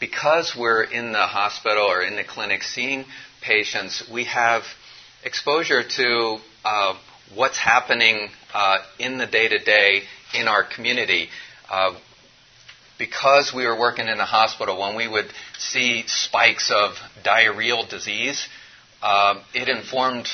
[0.00, 3.05] because we're in the hospital or in the clinic seeing
[3.40, 4.64] patients, we have
[5.22, 6.98] exposure to uh,
[7.37, 10.03] what's happening uh, in the day to day
[10.35, 11.29] in our community.
[11.70, 11.96] Uh,
[12.98, 18.48] because we were working in the hospital, when we would see spikes of diarrheal disease,
[19.02, 20.28] uh, it informed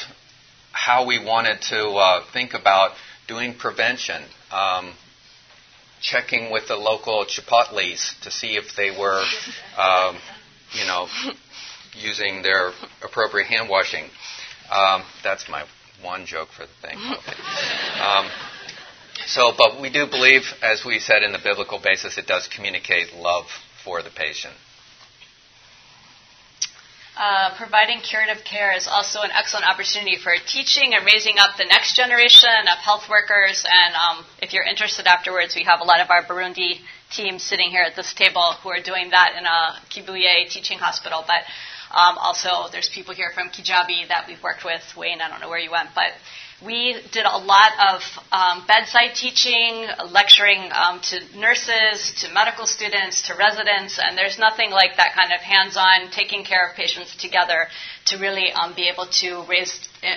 [0.73, 2.93] how we wanted to uh, think about
[3.27, 4.23] doing prevention.
[4.53, 4.95] Um,
[6.01, 9.25] checking with the local chipotles to see if they were,
[9.79, 10.17] um,
[10.73, 11.09] you know,
[11.95, 14.05] using their appropriate hand washing.
[14.71, 15.65] Um, that's my
[16.03, 16.99] one joke for the thing.
[16.99, 18.01] Okay.
[18.01, 18.29] Um,
[19.27, 23.15] so, but we do believe, as we said in the biblical basis, it does communicate
[23.15, 23.47] love
[23.83, 24.55] for the patient.
[27.17, 31.65] Uh, providing curative care is also an excellent opportunity for teaching and raising up the
[31.65, 33.65] next generation of health workers.
[33.65, 37.71] And um, if you're interested afterwards, we have a lot of our Burundi team sitting
[37.71, 41.25] here at this table who are doing that in a Kibuye teaching hospital.
[41.27, 41.41] But
[41.91, 44.83] um, also, there's people here from Kijabe that we've worked with.
[44.97, 46.13] Wayne, I don't know where you went, but
[46.65, 48.01] we did a lot of
[48.33, 54.71] um, bedside teaching, lecturing um, to nurses, to medical students, to residents, and there's nothing
[54.71, 57.67] like that kind of hands on taking care of patients together
[58.07, 60.17] to really um, be able to raise, uh,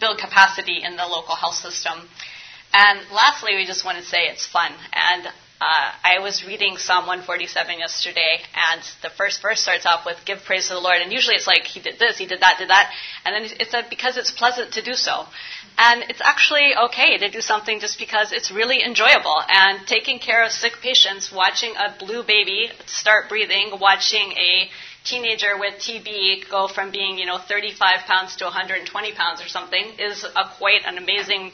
[0.00, 2.08] build capacity in the local health system.
[2.72, 4.72] And lastly, we just want to say it's fun.
[4.92, 5.26] And
[5.60, 10.38] uh, I was reading Psalm 147 yesterday, and the first verse starts off with "Give
[10.44, 12.70] praise to the Lord," and usually it's like He did this, He did that, did
[12.70, 12.92] that,
[13.24, 15.26] and then it said because it's pleasant to do so,
[15.76, 19.42] and it's actually okay to do something just because it's really enjoyable.
[19.48, 24.70] And taking care of sick patients, watching a blue baby start breathing, watching a
[25.02, 29.84] teenager with TB go from being, you know, 35 pounds to 120 pounds or something
[29.98, 31.52] is a quite an amazing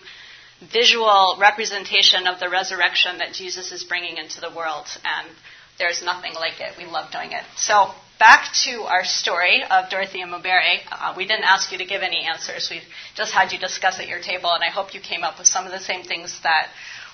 [0.61, 4.87] visual representation of the resurrection that Jesus is bringing into the world.
[5.05, 5.29] And
[5.79, 6.77] there's nothing like it.
[6.79, 7.43] We love doing it.
[7.57, 10.79] So back to our story of Dorothea Mubere.
[10.91, 12.69] Uh, we didn't ask you to give any answers.
[12.71, 12.81] We
[13.17, 15.67] just had you discuss at your table, and I hope you came up with some
[15.67, 16.69] of the same things that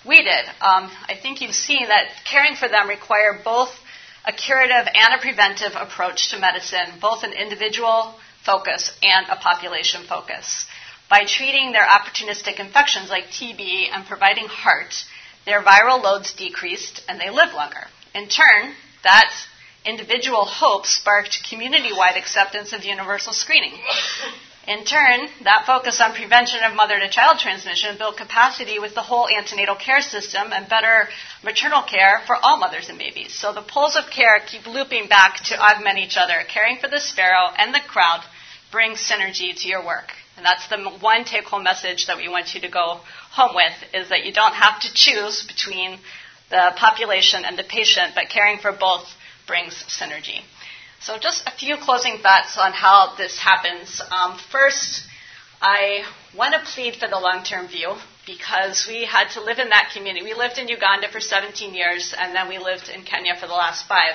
[0.07, 0.45] we did.
[0.61, 3.71] Um, I think you've seen that caring for them require both
[4.25, 10.03] a curative and a preventive approach to medicine, both an individual focus and a population
[10.09, 10.67] focus.
[11.11, 15.05] By treating their opportunistic infections like TB and providing HAART,
[15.45, 17.89] their viral loads decreased and they live longer.
[18.15, 19.35] In turn, that
[19.85, 23.73] individual hope sparked community wide acceptance of universal screening.
[24.69, 29.03] In turn, that focus on prevention of mother to child transmission built capacity with the
[29.03, 31.09] whole antenatal care system and better
[31.43, 33.35] maternal care for all mothers and babies.
[33.35, 36.45] So the poles of care keep looping back to augment each other.
[36.47, 38.23] Caring for the sparrow and the crowd
[38.71, 40.13] brings synergy to your work.
[40.41, 43.01] And that's the one take home message that we want you to go
[43.31, 45.99] home with is that you don't have to choose between
[46.49, 49.07] the population and the patient, but caring for both
[49.47, 50.41] brings synergy.
[50.99, 54.01] So, just a few closing thoughts on how this happens.
[54.11, 55.05] Um, first,
[55.61, 57.93] I want to plead for the long term view
[58.27, 60.25] because we had to live in that community.
[60.25, 63.53] We lived in Uganda for 17 years, and then we lived in Kenya for the
[63.53, 64.15] last five.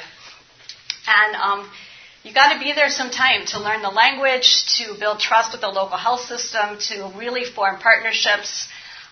[1.05, 1.69] And um,
[2.25, 5.61] you got to be there some time to learn the language, to build trust with
[5.61, 8.67] the local health system, to really form partnerships.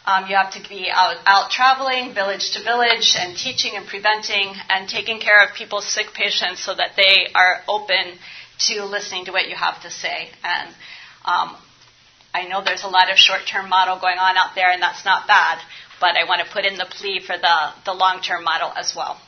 [0.08, 4.56] Um, you have to be out, out traveling, village to village, and teaching and preventing
[4.68, 8.18] and taking care of people's sick patients so that they are open
[8.66, 10.30] to listening to what you have to say.
[10.44, 10.70] And
[11.24, 11.56] um,
[12.34, 15.28] I know there's a lot of short-term model going on out there, and that's not
[15.28, 15.60] bad.
[16.02, 19.22] But I want to put in the plea for the, the long-term model as well.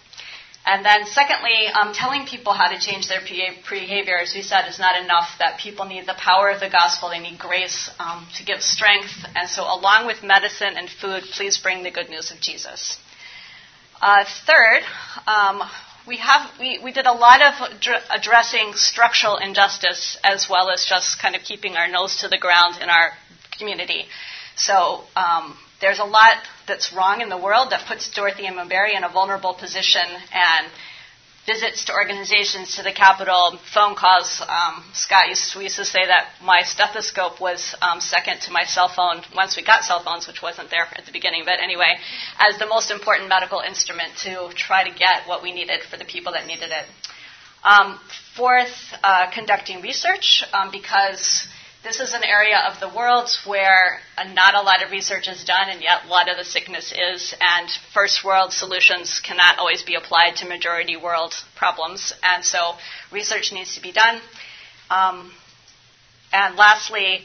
[0.65, 4.79] And then, secondly, um, telling people how to change their behavior, as we said, is
[4.79, 5.29] not enough.
[5.37, 9.13] That people need the power of the gospel, they need grace um, to give strength.
[9.35, 12.97] And so, along with medicine and food, please bring the good news of Jesus.
[14.01, 14.81] Uh, third,
[15.27, 15.61] um,
[16.07, 20.85] we have we, we did a lot of dr- addressing structural injustice as well as
[20.85, 23.11] just kind of keeping our nose to the ground in our
[23.57, 24.05] community.
[24.55, 29.03] So um, there's a lot that's wrong in the world that puts Dorothea Mubere in
[29.03, 30.67] a vulnerable position and
[31.45, 34.41] visits to organizations to the Capitol, phone calls.
[34.41, 38.63] Um, Scott used to, used to say that my stethoscope was um, second to my
[38.63, 41.43] cell phone once we got cell phones, which wasn't there at the beginning.
[41.45, 41.97] But anyway,
[42.39, 46.05] as the most important medical instrument to try to get what we needed for the
[46.05, 46.85] people that needed it.
[47.63, 47.99] Um,
[48.35, 51.47] fourth, uh, conducting research um, because
[51.85, 55.45] this is an area of the world where uh, not a lot of research is
[55.45, 57.35] done, and yet a lot of the sickness is.
[57.39, 62.11] And first world solutions cannot always be applied to majority world problems.
[62.23, 62.73] And so
[63.11, 64.19] research needs to be done.
[64.89, 65.31] Um,
[66.33, 67.21] and lastly,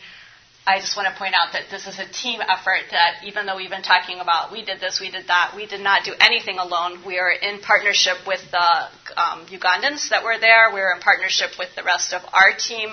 [0.70, 3.56] I just want to point out that this is a team effort that even though
[3.56, 6.58] we've been talking about we did this, we did that, we did not do anything
[6.58, 7.02] alone.
[7.04, 8.86] We are in partnership with the
[9.18, 10.70] um, Ugandans that were there.
[10.72, 12.88] We are in partnership with the rest of our team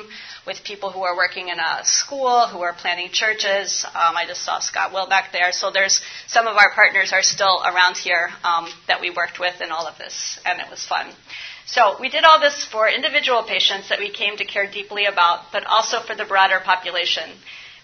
[0.48, 3.86] with people who are working in a school, who are planning churches.
[3.86, 5.52] Um, I just saw Scott Will back there.
[5.52, 9.62] So there's some of our partners are still around here um, that we worked with
[9.62, 11.14] in all of this, and it was fun.
[11.68, 15.52] So we did all this for individual patients that we came to care deeply about,
[15.52, 17.30] but also for the broader population.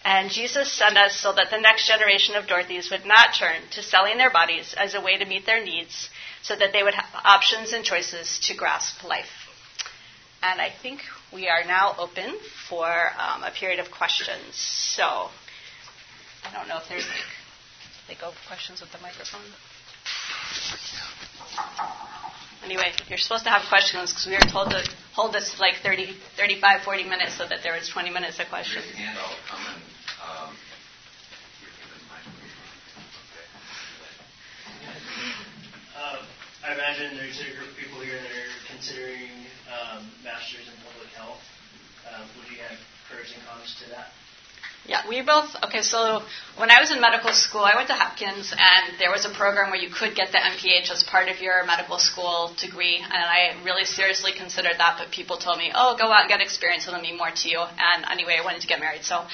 [0.05, 3.81] And Jesus sent us so that the next generation of Dorothys would not turn to
[3.81, 6.09] selling their bodies as a way to meet their needs,
[6.41, 9.31] so that they would have options and choices to grasp life.
[10.41, 10.99] And I think
[11.31, 12.37] we are now open
[12.67, 14.53] for um, a period of questions.
[14.53, 15.03] So
[16.43, 19.41] I don't know if there's like, they go questions with the microphone.
[22.65, 24.83] Anyway, you're supposed to have questions because we were told to
[25.13, 28.85] hold this like 30, 35, 40 minutes so that there was 20 minutes of questions.
[30.23, 30.55] Um,
[36.63, 39.27] I imagine there's a group of people here that are considering
[39.67, 41.43] um, masters in public health.
[42.07, 44.15] Uh, would you have encouraging comments to that?
[44.85, 45.55] Yeah, we both.
[45.63, 46.23] Okay, so
[46.57, 49.71] when I was in medical school, I went to Hopkins, and there was a program
[49.71, 53.55] where you could get the MPH as part of your medical school degree, and I
[53.63, 54.97] really seriously considered that.
[54.99, 57.59] But people told me, "Oh, go out and get experience; it'll mean more to you."
[57.61, 59.25] And anyway, I wanted to get married, so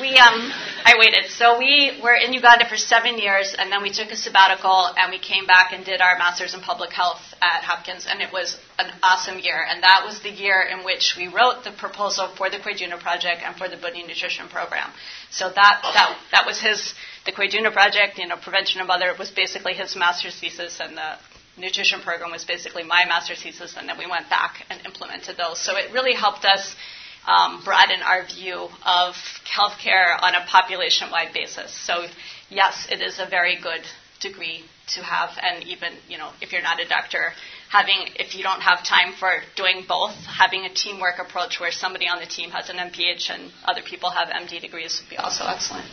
[0.00, 0.52] we um,
[0.84, 1.30] I waited.
[1.30, 5.10] So we were in Uganda for seven years, and then we took a sabbatical, and
[5.10, 8.56] we came back and did our master's in public health at Hopkins, and it was
[8.78, 9.66] an awesome year.
[9.68, 13.42] And that was the year in which we wrote the proposal for the Kwejuna project
[13.44, 14.77] and for the Budding Nutrition Program.
[15.30, 16.94] So that that that was his
[17.26, 21.18] the Kwejuna project, you know, prevention of mother was basically his master's thesis, and the
[21.58, 25.60] nutrition program was basically my master's thesis, and then we went back and implemented those.
[25.60, 26.74] So it really helped us
[27.26, 29.14] um, broaden our view of
[29.44, 31.72] healthcare on a population-wide basis.
[31.72, 32.06] So
[32.48, 33.82] yes, it is a very good
[34.20, 34.64] degree
[34.94, 37.32] to have, and even you know if you're not a doctor,
[37.70, 42.08] having if you don't have time for doing both, having a teamwork approach where somebody
[42.08, 45.44] on the team has an MPH and other people have MD degrees would be also
[45.44, 45.86] excellent.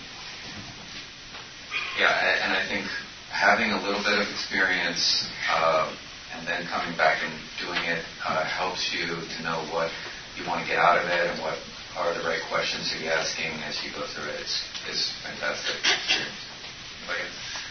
[2.00, 2.12] Yeah,
[2.44, 2.88] and I think
[3.32, 5.92] having a little bit of experience uh,
[6.36, 9.92] and then coming back and doing it uh, helps you to know what
[10.36, 11.56] you want to get out of it and what
[11.96, 14.40] are the right questions to be asking as you go through it.
[14.44, 16.40] It's, it's fantastic experience.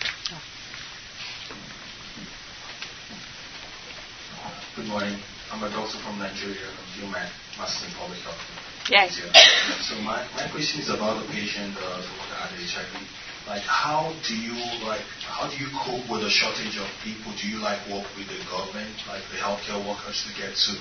[4.74, 5.14] Good morning.
[5.52, 8.42] I'm a doctor from Nigeria, from UMass, Master in Public Health.
[8.90, 9.22] Yes.
[9.86, 12.90] So my, my question is about the patient, uh, the that had HIV
[13.46, 14.56] like how do you
[14.88, 17.30] like how do you cope with a shortage of people?
[17.36, 20.72] Do you like work with the government, like the healthcare workers to get to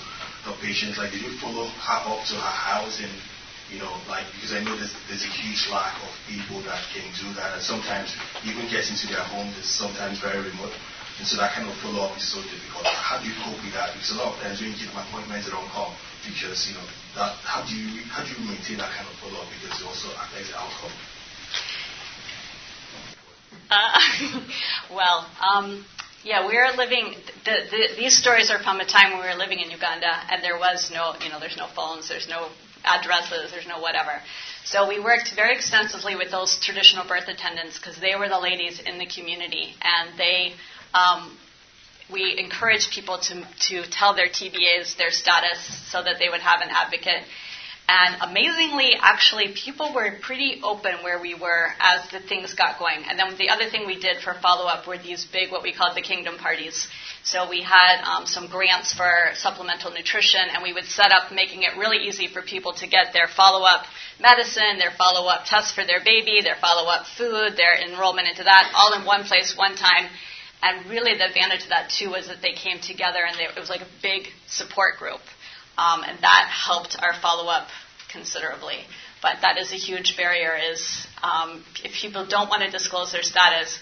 [0.47, 0.97] the patients?
[0.97, 3.11] Like did you follow her up to her house and
[3.71, 7.03] you know, like because I know there's there's a huge lack of people that can
[7.19, 8.15] do that and sometimes
[8.47, 10.73] even getting to their homes is sometimes very remote.
[11.19, 12.89] And so that kind of follow up is so difficult.
[12.89, 13.93] How do you cope with that?
[13.93, 15.93] Because a lot of times when you get appointments, they don't come
[16.25, 17.37] because you know that.
[17.45, 20.09] How do you how do you maintain that kind of follow up because it also
[20.17, 20.93] affects the outcome?
[23.69, 23.99] Uh,
[24.97, 25.85] well, um,
[26.23, 27.15] yeah, we are living.
[27.45, 30.43] The, the, these stories are from a time when we were living in Uganda, and
[30.43, 32.49] there was no, you know, there's no phones, there's no
[32.85, 34.19] addresses, there's no whatever.
[34.63, 38.79] So we worked very extensively with those traditional birth attendants because they were the ladies
[38.79, 40.53] in the community, and they.
[40.93, 41.37] Um,
[42.11, 45.59] we encouraged people to, to tell their TBAs their status
[45.91, 47.23] so that they would have an advocate.
[47.87, 53.03] And amazingly, actually, people were pretty open where we were as the things got going.
[53.09, 55.73] And then the other thing we did for follow up were these big, what we
[55.73, 56.87] called the kingdom parties.
[57.23, 61.63] So we had um, some grants for supplemental nutrition, and we would set up making
[61.63, 63.85] it really easy for people to get their follow up
[64.21, 68.43] medicine, their follow up tests for their baby, their follow up food, their enrollment into
[68.43, 70.07] that, all in one place, one time.
[70.63, 73.59] And really, the advantage of that too was that they came together and they, it
[73.59, 75.19] was like a big support group.
[75.77, 77.67] Um, and that helped our follow up
[78.09, 78.79] considerably.
[79.21, 80.55] But that is a huge barrier.
[80.71, 83.77] Is um, if people don't want to disclose their status,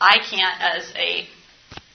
[0.00, 1.28] I can't as a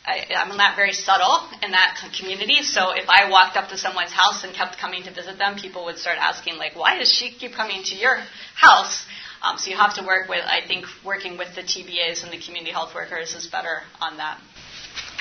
[0.05, 2.63] I, I'm not very subtle in that community.
[2.63, 5.85] So if I walked up to someone's house and kept coming to visit them, people
[5.85, 8.17] would start asking like, "Why does she keep coming to your
[8.55, 9.05] house?"
[9.41, 12.37] Um, so you have to work with, I think, working with the TBAs and the
[12.37, 14.39] community health workers is better on that.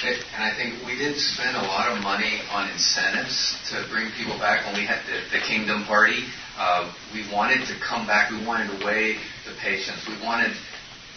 [0.03, 4.39] And I think we did spend a lot of money on incentives to bring people
[4.39, 6.25] back when we had the, the Kingdom Party.
[6.57, 8.31] Uh, we wanted to come back.
[8.31, 10.09] We wanted to weigh the patients.
[10.09, 10.53] We wanted,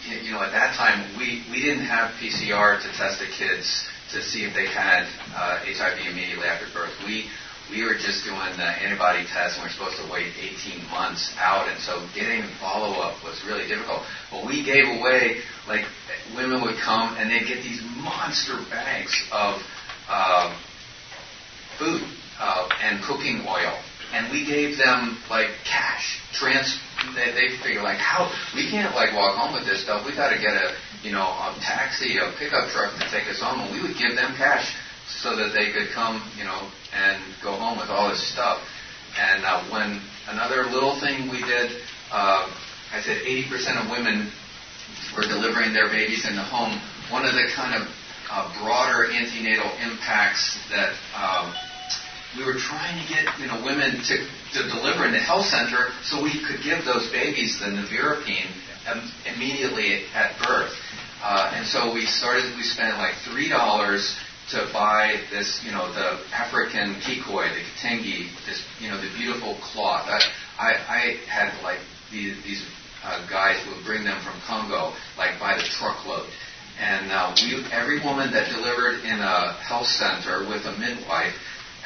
[0.04, 4.22] you know, at that time we, we didn't have PCR to test the kids to
[4.22, 6.92] see if they had uh, HIV immediately after birth.
[7.06, 7.28] We
[7.70, 11.32] we were just doing the antibody test and we are supposed to wait 18 months
[11.38, 14.02] out and so getting follow up was really difficult.
[14.30, 15.84] But we gave away like
[16.36, 19.62] women would come and they'd get these monster bags of
[20.08, 20.52] uh,
[21.78, 22.02] food
[22.38, 23.72] uh, and cooking oil.
[24.12, 26.20] And we gave them like cash.
[26.32, 26.78] Trans
[27.16, 30.06] they, they figure like how we can't like walk home with this stuff.
[30.06, 33.40] We got to get a you know a taxi a pickup truck to take us
[33.40, 37.22] home and we would give them cash so that they could come, you know, and
[37.42, 38.60] go home with all this stuff.
[39.18, 41.70] And uh, when another little thing we did,
[42.10, 42.50] uh,
[42.92, 44.30] I said 80% of women
[45.16, 46.78] were delivering their babies in the home.
[47.10, 47.88] One of the kind of
[48.30, 51.54] uh, broader antenatal impacts that um,
[52.36, 54.14] we were trying to get, you know, women to,
[54.54, 58.50] to deliver in the health center so we could give those babies the nevirapine
[59.26, 60.72] immediately at birth.
[61.22, 63.48] Uh, and so we started, we spent like $3
[64.50, 69.56] to buy this, you know, the African kikoi, the kitenge, this, you know, the beautiful
[69.62, 70.06] cloth.
[70.08, 70.20] I,
[70.58, 71.80] I, I had like
[72.10, 72.64] these, these
[73.02, 76.28] uh, guys would bring them from Congo, like by the truckload.
[76.80, 81.34] And uh, we, every woman that delivered in a health center with a midwife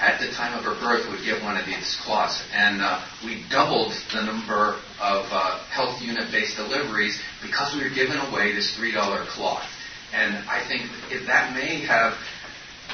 [0.00, 2.40] at the time of her birth would get one of these cloths.
[2.54, 7.94] And uh, we doubled the number of uh, health unit based deliveries because we were
[7.94, 8.94] giving away this $3
[9.26, 9.66] cloth.
[10.14, 10.88] And I think
[11.26, 12.14] that may have,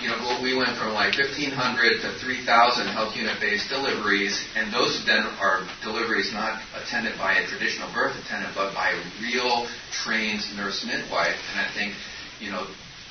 [0.03, 5.05] you know, we went from like 1,500 to 3,000 health unit based deliveries, and those
[5.07, 10.43] then are deliveries not attended by a traditional birth attendant, but by a real trained
[10.57, 11.39] nurse midwife.
[11.53, 11.95] And I think,
[12.41, 12.67] you know,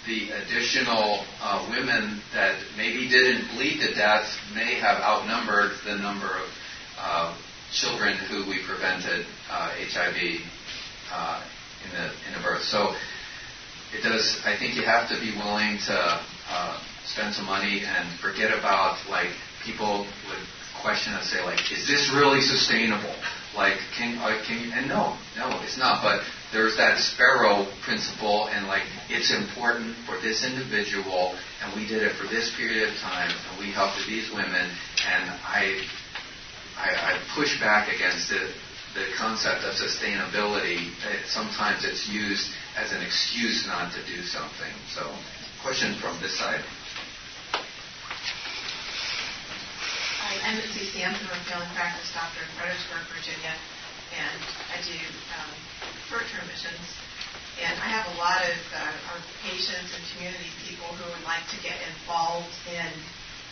[0.05, 6.27] the additional uh, women that maybe didn't bleed to death may have outnumbered the number
[6.27, 6.49] of
[6.99, 7.37] uh,
[7.71, 10.41] children who we prevented uh, HIV
[11.11, 11.43] uh,
[11.85, 12.63] in the in the birth.
[12.63, 12.93] So
[13.93, 14.41] it does.
[14.45, 18.97] I think you have to be willing to uh, spend some money and forget about
[19.09, 19.29] like
[19.65, 20.43] people would
[20.81, 23.15] question and say like, is this really sustainable?
[23.55, 26.01] Like, can, uh, can you, and no, no, it's not.
[26.01, 32.01] But there's that sparrow principle, and like, it's important for this individual, and we did
[32.01, 34.65] it for this period of time, and we helped these women,
[35.05, 35.85] and I,
[36.77, 38.49] I, I push back against the,
[38.97, 40.89] the concept of sustainability.
[41.05, 44.73] It, sometimes it's used as an excuse not to do something.
[44.89, 45.13] So,
[45.63, 46.59] question from this side.
[50.19, 51.23] Hi, I'm Missy Sampson.
[51.47, 53.55] Family practice doctor in Fredericksburg, Virginia,
[54.11, 54.43] and
[54.75, 54.99] I do
[55.39, 55.55] um,
[56.11, 56.83] short-term missions.
[57.63, 61.47] And I have a lot of uh, our patients and community people who would like
[61.55, 62.91] to get involved in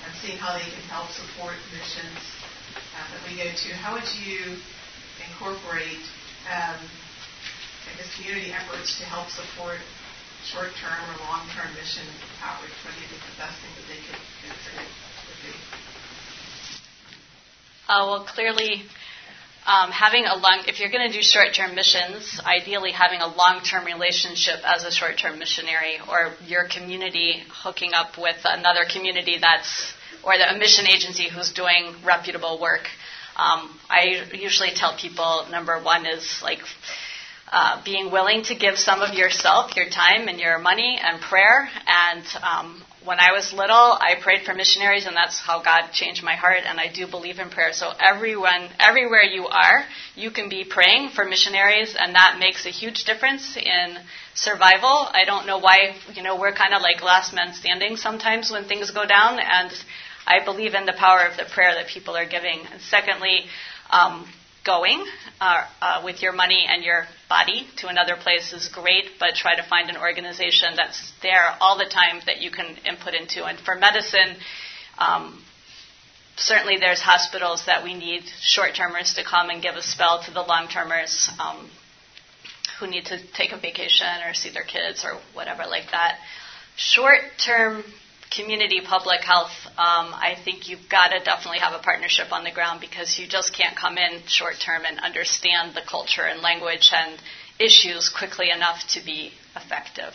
[0.04, 2.20] um, seeing how they can help support missions
[2.92, 3.70] uh, that we go to.
[3.80, 4.60] How would you
[5.32, 6.04] incorporate,
[6.52, 6.76] um,
[7.88, 9.80] I guess, community efforts to help support
[10.46, 12.06] short-term or long-term mission
[12.42, 12.74] outreach?
[12.84, 15.54] What do the best thing that they could consider would be?
[17.88, 18.84] Uh, well, clearly,
[19.68, 23.86] um, having a long, if you're going to do short-term missions, ideally having a long-term
[23.86, 30.38] relationship as a short-term missionary, or your community hooking up with another community that's, or
[30.38, 32.88] the, a mission agency who's doing reputable work.
[33.36, 36.60] Um, I usually tell people number one is like
[37.52, 41.70] uh, being willing to give some of yourself, your time, and your money and prayer,
[41.86, 46.24] and um, when I was little, I prayed for missionaries, and that's how God changed
[46.24, 46.62] my heart.
[46.66, 47.74] And I do believe in prayer.
[47.74, 49.84] So everyone, everywhere you are,
[50.16, 53.98] you can be praying for missionaries, and that makes a huge difference in
[54.36, 55.10] survival.
[55.12, 58.66] I don't know why, you know, we're kind of like last man standing sometimes when
[58.66, 59.72] things go down, and
[60.28, 62.60] I believe in the power of the prayer that people are giving.
[62.72, 63.46] And secondly,
[63.90, 64.28] um,
[64.66, 65.04] going
[65.40, 69.56] uh, uh, with your money and your body to another place is great, but try
[69.56, 73.44] to find an organization that's there all the time that you can input into.
[73.46, 74.36] And for medicine,
[74.98, 75.44] um,
[76.38, 80.32] certainly there's hospitals that we need short termers to come and give a spell to
[80.32, 81.70] the long termers um,
[82.80, 86.18] who need to take a vacation or see their kids or whatever like that.
[86.76, 87.84] Short term
[88.36, 92.52] community public health, um, I think you've got to definitely have a partnership on the
[92.52, 96.92] ground because you just can't come in short term and understand the culture and language
[96.94, 97.20] and
[97.60, 100.14] issues quickly enough to be effective.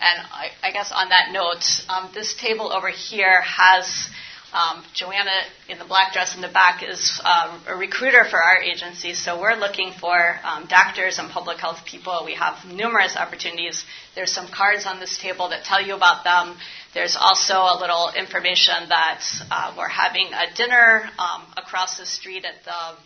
[0.00, 4.08] And I, I guess on that note, um, this table over here has
[4.52, 5.32] um, Joanna
[5.68, 9.40] in the black dress in the back is uh, a recruiter for our agency, so
[9.40, 12.22] we're looking for um, doctors and public health people.
[12.26, 13.84] We have numerous opportunities.
[14.14, 16.56] There's some cards on this table that tell you about them.
[16.92, 22.44] There's also a little information that uh, we're having a dinner um, across the street
[22.44, 22.98] at the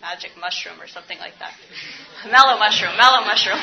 [0.00, 1.52] Magic Mushroom or something like that.
[2.26, 3.60] Mellow Mushroom, Mellow Mushroom.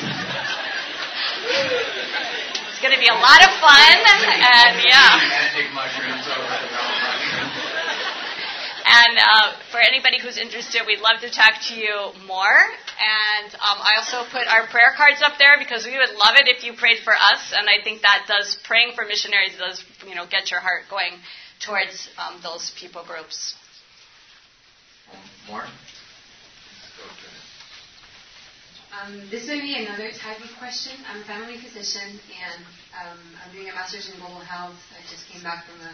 [2.78, 3.98] it's going to be a lot of fun,
[4.38, 5.18] and yeah.
[5.18, 6.97] Magic mushrooms over the
[8.88, 11.92] and uh, for anybody who's interested, we'd love to talk to you
[12.26, 12.56] more.
[12.96, 16.48] And um, I also put our prayer cards up there because we would love it
[16.48, 17.52] if you prayed for us.
[17.52, 21.20] And I think that does praying for missionaries does you know get your heart going
[21.60, 23.54] towards um, those people groups.
[25.48, 25.64] More.
[28.88, 30.92] Um, this may be another type of question.
[31.08, 32.64] I'm a family physician and
[32.96, 34.74] um, I'm doing a master's in global health.
[34.96, 35.92] I just came back from a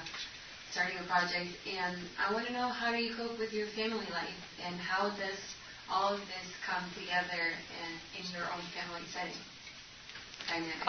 [0.75, 4.11] starting a project, and I want to know how do you cope with your family
[4.11, 5.39] life, and how does
[5.87, 9.39] all of this come together in, in your own family setting?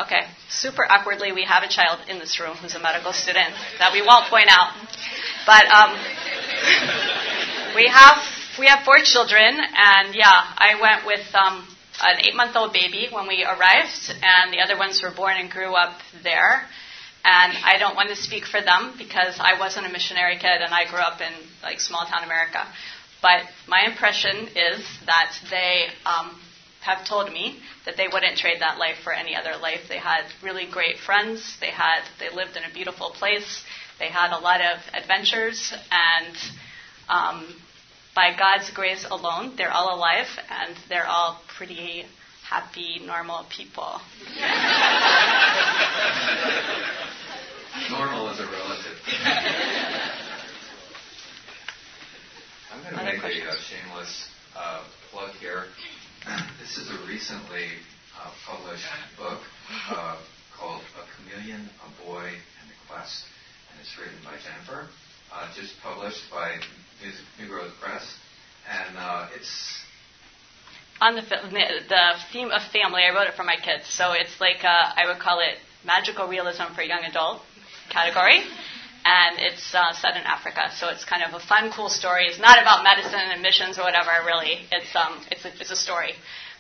[0.02, 3.94] Okay, super awkwardly, we have a child in this room who's a medical student that
[3.94, 4.74] we won't point out,
[5.46, 5.94] but um,
[7.78, 8.18] we have
[8.58, 11.62] we have four children, and yeah, I went with um,
[12.02, 15.94] an eight-month-old baby when we arrived, and the other ones were born and grew up
[16.24, 16.66] there.
[17.28, 20.72] And I don't want to speak for them because I wasn't a missionary kid and
[20.72, 22.68] I grew up in like small town America.
[23.20, 26.40] But my impression is that they um,
[26.82, 29.90] have told me that they wouldn't trade that life for any other life.
[29.90, 31.58] They had really great friends.
[31.60, 33.64] They had they lived in a beautiful place.
[33.98, 36.36] They had a lot of adventures, and
[37.10, 37.56] um,
[38.16, 42.06] by God's grace alone, they're all alive and they're all pretty
[42.48, 44.00] happy, normal people.
[47.90, 48.98] normal is a relative.
[52.72, 55.66] I'm going to make a uh, shameless uh, plug here.
[56.60, 57.68] This is a recently
[58.20, 59.42] uh, published book
[59.90, 60.18] uh,
[60.58, 63.26] called A Chameleon, a Boy, and a Quest,
[63.70, 64.88] and it's written by Jennifer,
[65.34, 66.56] uh, just published by
[67.40, 68.16] New Growth Press,
[68.70, 69.82] and uh, it's
[71.02, 73.04] on the the theme of family.
[73.04, 76.28] I wrote it for my kids, so it's like uh, I would call it magical
[76.28, 77.42] realism for young adult
[77.90, 78.42] category.
[79.06, 82.26] And it's uh, set in Africa, so it's kind of a fun, cool story.
[82.26, 84.10] It's not about medicine and missions or whatever.
[84.26, 86.14] Really, it's um, it's a, it's a story.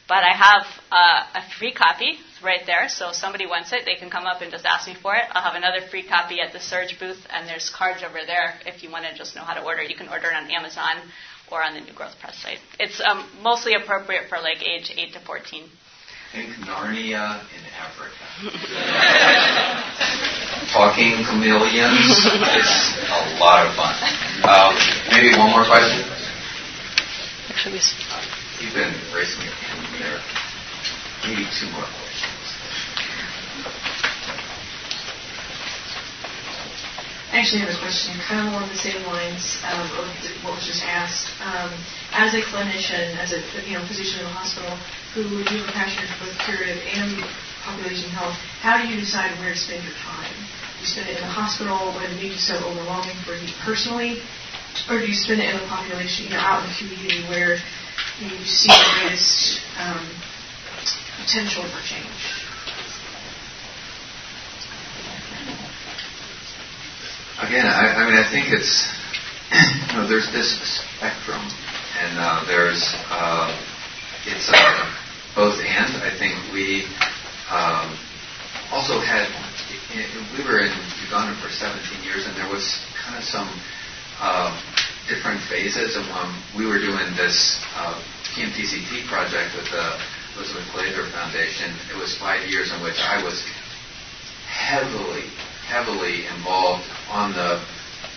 [0.07, 3.95] But I have uh, a free copy right there, so if somebody wants it, they
[3.95, 5.23] can come up and just ask me for it.
[5.32, 8.84] I'll have another free copy at the Serge booth, and there's cards over there if
[8.84, 9.82] you want to just know how to order.
[9.82, 11.01] You can order it on Amazon
[11.51, 12.59] or on the New Growth Press site.
[12.80, 15.63] It's um, mostly appropriate for like age 8 to 14.
[16.34, 18.13] Think Narnia in Africa.
[20.76, 22.28] Talking chameleons.
[22.28, 23.95] it's a lot of fun.
[24.43, 24.76] Um,
[25.07, 26.03] maybe one more question?
[27.47, 27.80] Actually,
[28.59, 30.19] You've been racing your hand there.
[31.23, 32.36] Maybe two more questions.
[37.32, 39.80] I actually have a question kind of along the same lines of
[40.43, 41.32] what was just asked.
[41.39, 41.71] Um,
[42.11, 44.76] as a clinician, as a you know physician in a hospital
[45.15, 47.23] who you are passionate both curative and
[47.63, 50.36] population health, how do you decide where to spend your time?
[50.86, 54.21] You spend it in the hospital when the need is so overwhelming for you personally,
[54.88, 57.57] or do you spend it in the population, you know, out in the community where
[58.21, 60.05] you, you see the greatest um,
[61.25, 62.21] potential for change?
[67.41, 68.86] Again, I, I mean, I think it's
[69.89, 70.53] you know there's this
[71.01, 71.41] spectrum,
[71.97, 73.57] and uh, there's uh,
[74.27, 74.93] it's uh,
[75.33, 75.97] both and.
[76.05, 76.86] I think we
[77.49, 77.97] um,
[78.69, 79.25] also had
[79.95, 80.71] we were in
[81.07, 83.47] Uganda for 17 years, and there was kind of some
[84.19, 84.51] uh,
[85.07, 85.95] different phases.
[85.95, 87.95] And when we were doing this uh,
[88.35, 89.95] PMTCT project with the
[90.35, 93.43] Elizabeth Glaser Foundation, it was five years in which I was
[94.47, 95.23] heavily
[95.67, 97.59] heavily involved on the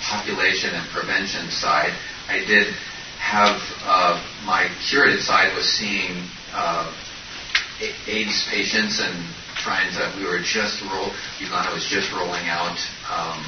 [0.02, 1.96] population and prevention side.
[2.28, 2.74] I did
[3.18, 6.92] have uh, my curative side was seeing uh,
[8.06, 9.16] AIDS patients and
[9.68, 10.00] trying to.
[10.16, 11.12] We were just roll.
[11.44, 12.80] Uganda was just rolling out
[13.12, 13.44] um,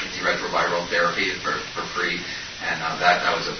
[0.00, 2.16] antiretroviral therapy for, for free,
[2.64, 3.56] and uh, that that was a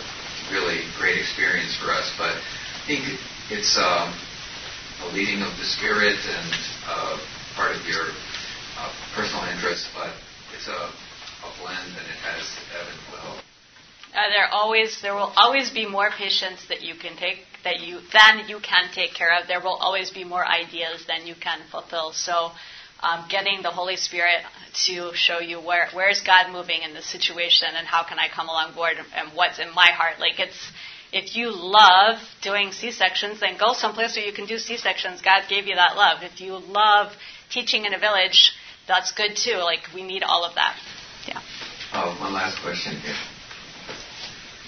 [0.48, 2.08] really great experience for us.
[2.16, 3.04] But I think
[3.52, 4.08] it's um,
[5.04, 6.50] a leading of the spirit and
[6.88, 7.20] uh,
[7.60, 8.08] part of your
[8.80, 10.16] uh, personal interest, but
[10.56, 13.51] it's a, a blend and it has ebb and flow.
[14.14, 18.00] Uh, there always there will always be more patients that you can take that you
[18.12, 19.48] than you can take care of.
[19.48, 22.12] There will always be more ideas than you can fulfill.
[22.12, 22.50] So,
[23.00, 24.40] um, getting the Holy Spirit
[24.86, 28.48] to show you where where's God moving in the situation and how can I come
[28.48, 30.20] along board and what's in my heart.
[30.20, 30.60] Like it's
[31.12, 35.22] if you love doing C sections, then go someplace where you can do C sections.
[35.22, 36.22] God gave you that love.
[36.22, 37.12] If you love
[37.50, 38.52] teaching in a village,
[38.86, 39.56] that's good too.
[39.56, 40.76] Like we need all of that.
[41.26, 41.40] Yeah.
[41.94, 43.14] Oh, one last question here.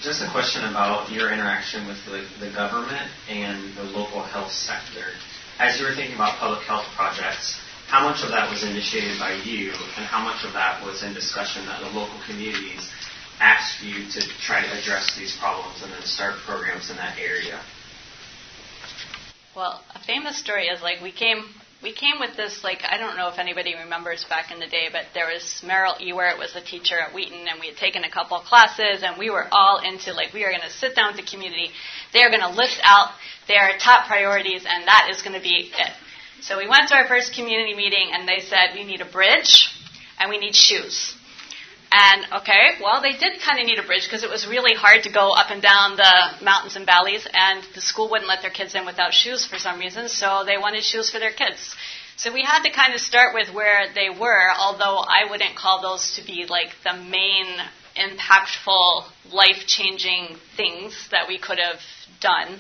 [0.05, 5.17] Just a question about your interaction with the, the government and the local health sector.
[5.59, 9.33] As you were thinking about public health projects, how much of that was initiated by
[9.33, 12.93] you, and how much of that was in discussion that the local communities
[13.41, 17.59] asked you to try to address these problems and then start programs in that area?
[19.57, 21.47] Well, a famous story is like we came
[21.85, 24.89] we came with this like I don't know if anybody remembers back in the day,
[24.91, 28.11] but there was Merrill Ewert was a teacher at Wheaton, and we had taken a
[28.11, 31.15] couple of classes, and we were all into like we are going to sit down
[31.15, 31.69] with the community.
[32.15, 33.11] They are going to list out
[33.47, 35.93] their top priorities, and that is going to be it.
[36.41, 39.69] So we went to our first community meeting, and they said we need a bridge
[40.19, 41.15] and we need shoes.
[41.97, 45.05] And okay, well, they did kind of need a bridge because it was really hard
[45.05, 48.51] to go up and down the mountains and valleys, and the school wouldn't let their
[48.51, 51.77] kids in without shoes for some reason, so they wanted shoes for their kids.
[52.17, 55.83] So we had to kind of start with where they were, although I wouldn't call
[55.83, 57.47] those to be like the main
[57.95, 61.81] impactful, life changing things that we could have
[62.21, 62.59] done.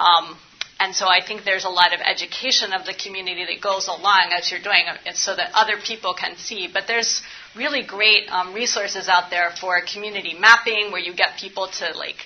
[0.00, 0.36] Um,
[0.78, 4.30] and so I think there's a lot of education of the community that goes along
[4.36, 6.68] as you're doing it so that other people can see.
[6.70, 7.22] But there's
[7.56, 12.16] really great um, resources out there for community mapping where you get people to like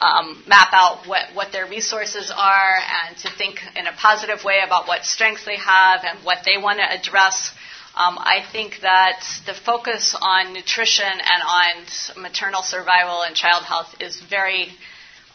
[0.00, 2.76] um, map out what, what their resources are
[3.06, 6.56] and to think in a positive way about what strengths they have and what they
[6.56, 7.52] want to address.
[7.96, 13.92] Um, I think that the focus on nutrition and on maternal survival and child health
[14.00, 14.68] is very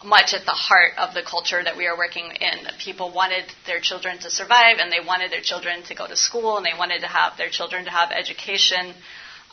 [0.03, 2.67] much at the heart of the culture that we are working in.
[2.79, 6.57] People wanted their children to survive, and they wanted their children to go to school,
[6.57, 8.93] and they wanted to have their children to have education.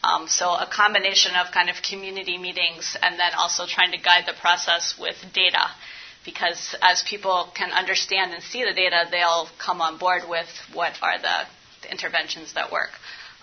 [0.02, 4.24] Um, so a combination of kind of community meetings and then also trying to guide
[4.26, 5.70] the process with data.
[6.24, 10.92] Because as people can understand and see the data, they'll come on board with what
[11.02, 11.46] are the,
[11.82, 12.90] the interventions that work.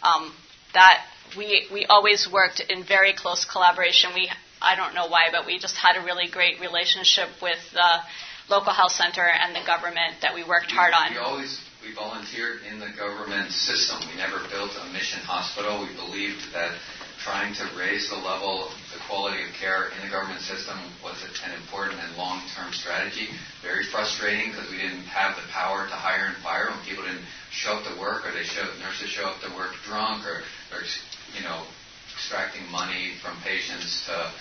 [0.03, 0.33] Um,
[0.73, 1.05] that
[1.35, 4.11] we we always worked in very close collaboration.
[4.13, 4.29] We
[4.61, 8.01] I don't know why, but we just had a really great relationship with the
[8.49, 11.11] local health center and the government that we worked hard on.
[11.11, 13.99] We always we volunteered in the government system.
[14.09, 15.85] We never built a mission hospital.
[15.85, 16.75] We believed that
[17.23, 21.17] trying to raise the level, of the quality of care in the government system was
[21.43, 23.27] an important and long-term strategy.
[23.61, 27.25] Very frustrating because we didn't have the power to hire and fire when people didn't
[27.51, 30.81] show up to work or they show nurses show up to work drunk or, or
[31.35, 31.63] you know
[32.17, 34.31] extracting money from patients to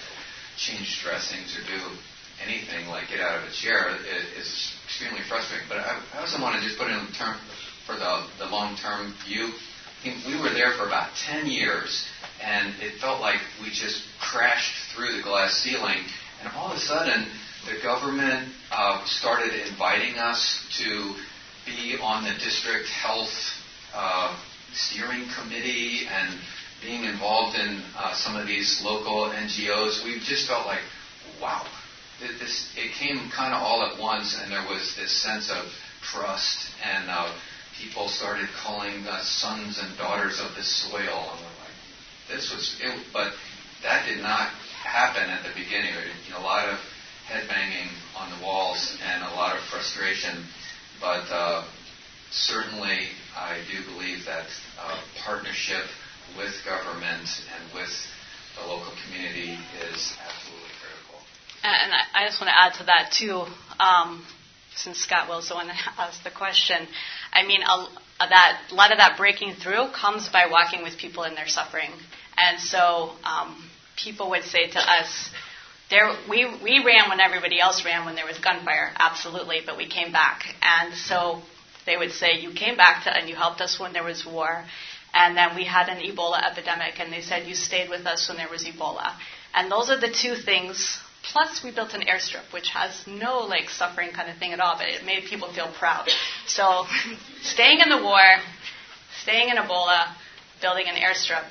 [0.57, 1.81] change dressings or do
[2.43, 3.97] anything like get out of a chair
[4.41, 5.68] is extremely frustrating.
[5.68, 7.37] But I, I also want to just put in term
[7.85, 9.53] for the, the long-term view.
[10.05, 12.09] We were there for about 10 years,
[12.43, 16.01] and it felt like we just crashed through the glass ceiling.
[16.41, 17.27] And all of a sudden,
[17.66, 21.14] the government uh, started inviting us to
[21.66, 23.33] be on the district health
[23.95, 24.37] uh,
[24.72, 26.39] steering committee and
[26.83, 30.05] being involved in uh, some of these local NGOs.
[30.05, 30.83] We just felt like,
[31.41, 31.66] wow,
[32.20, 35.64] this, it came kind of all at once, and there was this sense of
[36.03, 37.33] trust, and uh,
[37.81, 41.33] people started calling us sons and daughters of the soil.
[41.33, 41.77] And we're like,
[42.29, 43.33] this was, it, but
[43.83, 44.49] that did not
[44.85, 45.93] happen at the beginning.
[46.37, 46.79] A lot of
[47.29, 50.45] headbanging on the walls and a lot of frustration,
[51.01, 51.64] but uh,
[52.31, 54.47] certainly I do believe that
[54.81, 55.85] uh, partnership
[56.37, 57.93] with government and with
[58.57, 59.59] the local community
[59.93, 61.20] is absolutely critical.
[61.62, 63.45] and I just want to add to that too,
[63.79, 64.24] um,
[64.74, 66.87] since Scott was the one that asked the question.
[67.33, 67.87] I mean, a,
[68.20, 71.91] that a lot of that breaking through comes by walking with people in their suffering,
[72.37, 75.31] and so um, people would say to us,
[75.89, 79.89] there, we, we ran when everybody else ran when there was gunfire, absolutely, but we
[79.89, 80.43] came back.
[80.61, 81.43] And so
[81.85, 84.64] they would say, You came back to, and you helped us when there was war.
[85.14, 88.36] And then we had an Ebola epidemic, and they said, You stayed with us when
[88.36, 89.14] there was Ebola.
[89.54, 90.98] And those are the two things
[91.32, 94.76] Plus, we built an airstrip, which has no like suffering kind of thing at all,
[94.78, 96.09] but it made people feel proud.
[96.46, 96.86] So,
[97.42, 98.22] staying in the war,
[99.22, 100.14] staying in Ebola,
[100.61, 101.44] building an airstrip,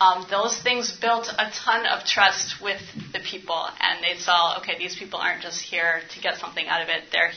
[0.00, 2.80] um, those things built a ton of trust with
[3.12, 6.82] the people, and they saw, okay, these people aren't just here to get something out
[6.82, 7.32] of it; they're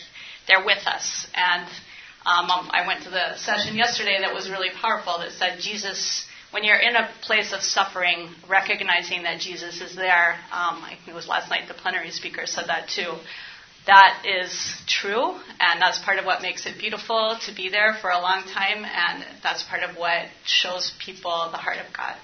[0.48, 1.28] they're with us.
[1.34, 1.68] And
[2.26, 6.66] um I went to the session yesterday that was really powerful that said Jesus when
[6.66, 11.16] you're in a place of suffering, recognizing that Jesus is there, um, I think it
[11.16, 13.14] was last night the plenary speaker said that too.
[13.88, 18.12] That is true, and that's part of what makes it beautiful to be there for
[18.12, 22.16] a long time, and that's part of what shows people the heart of God.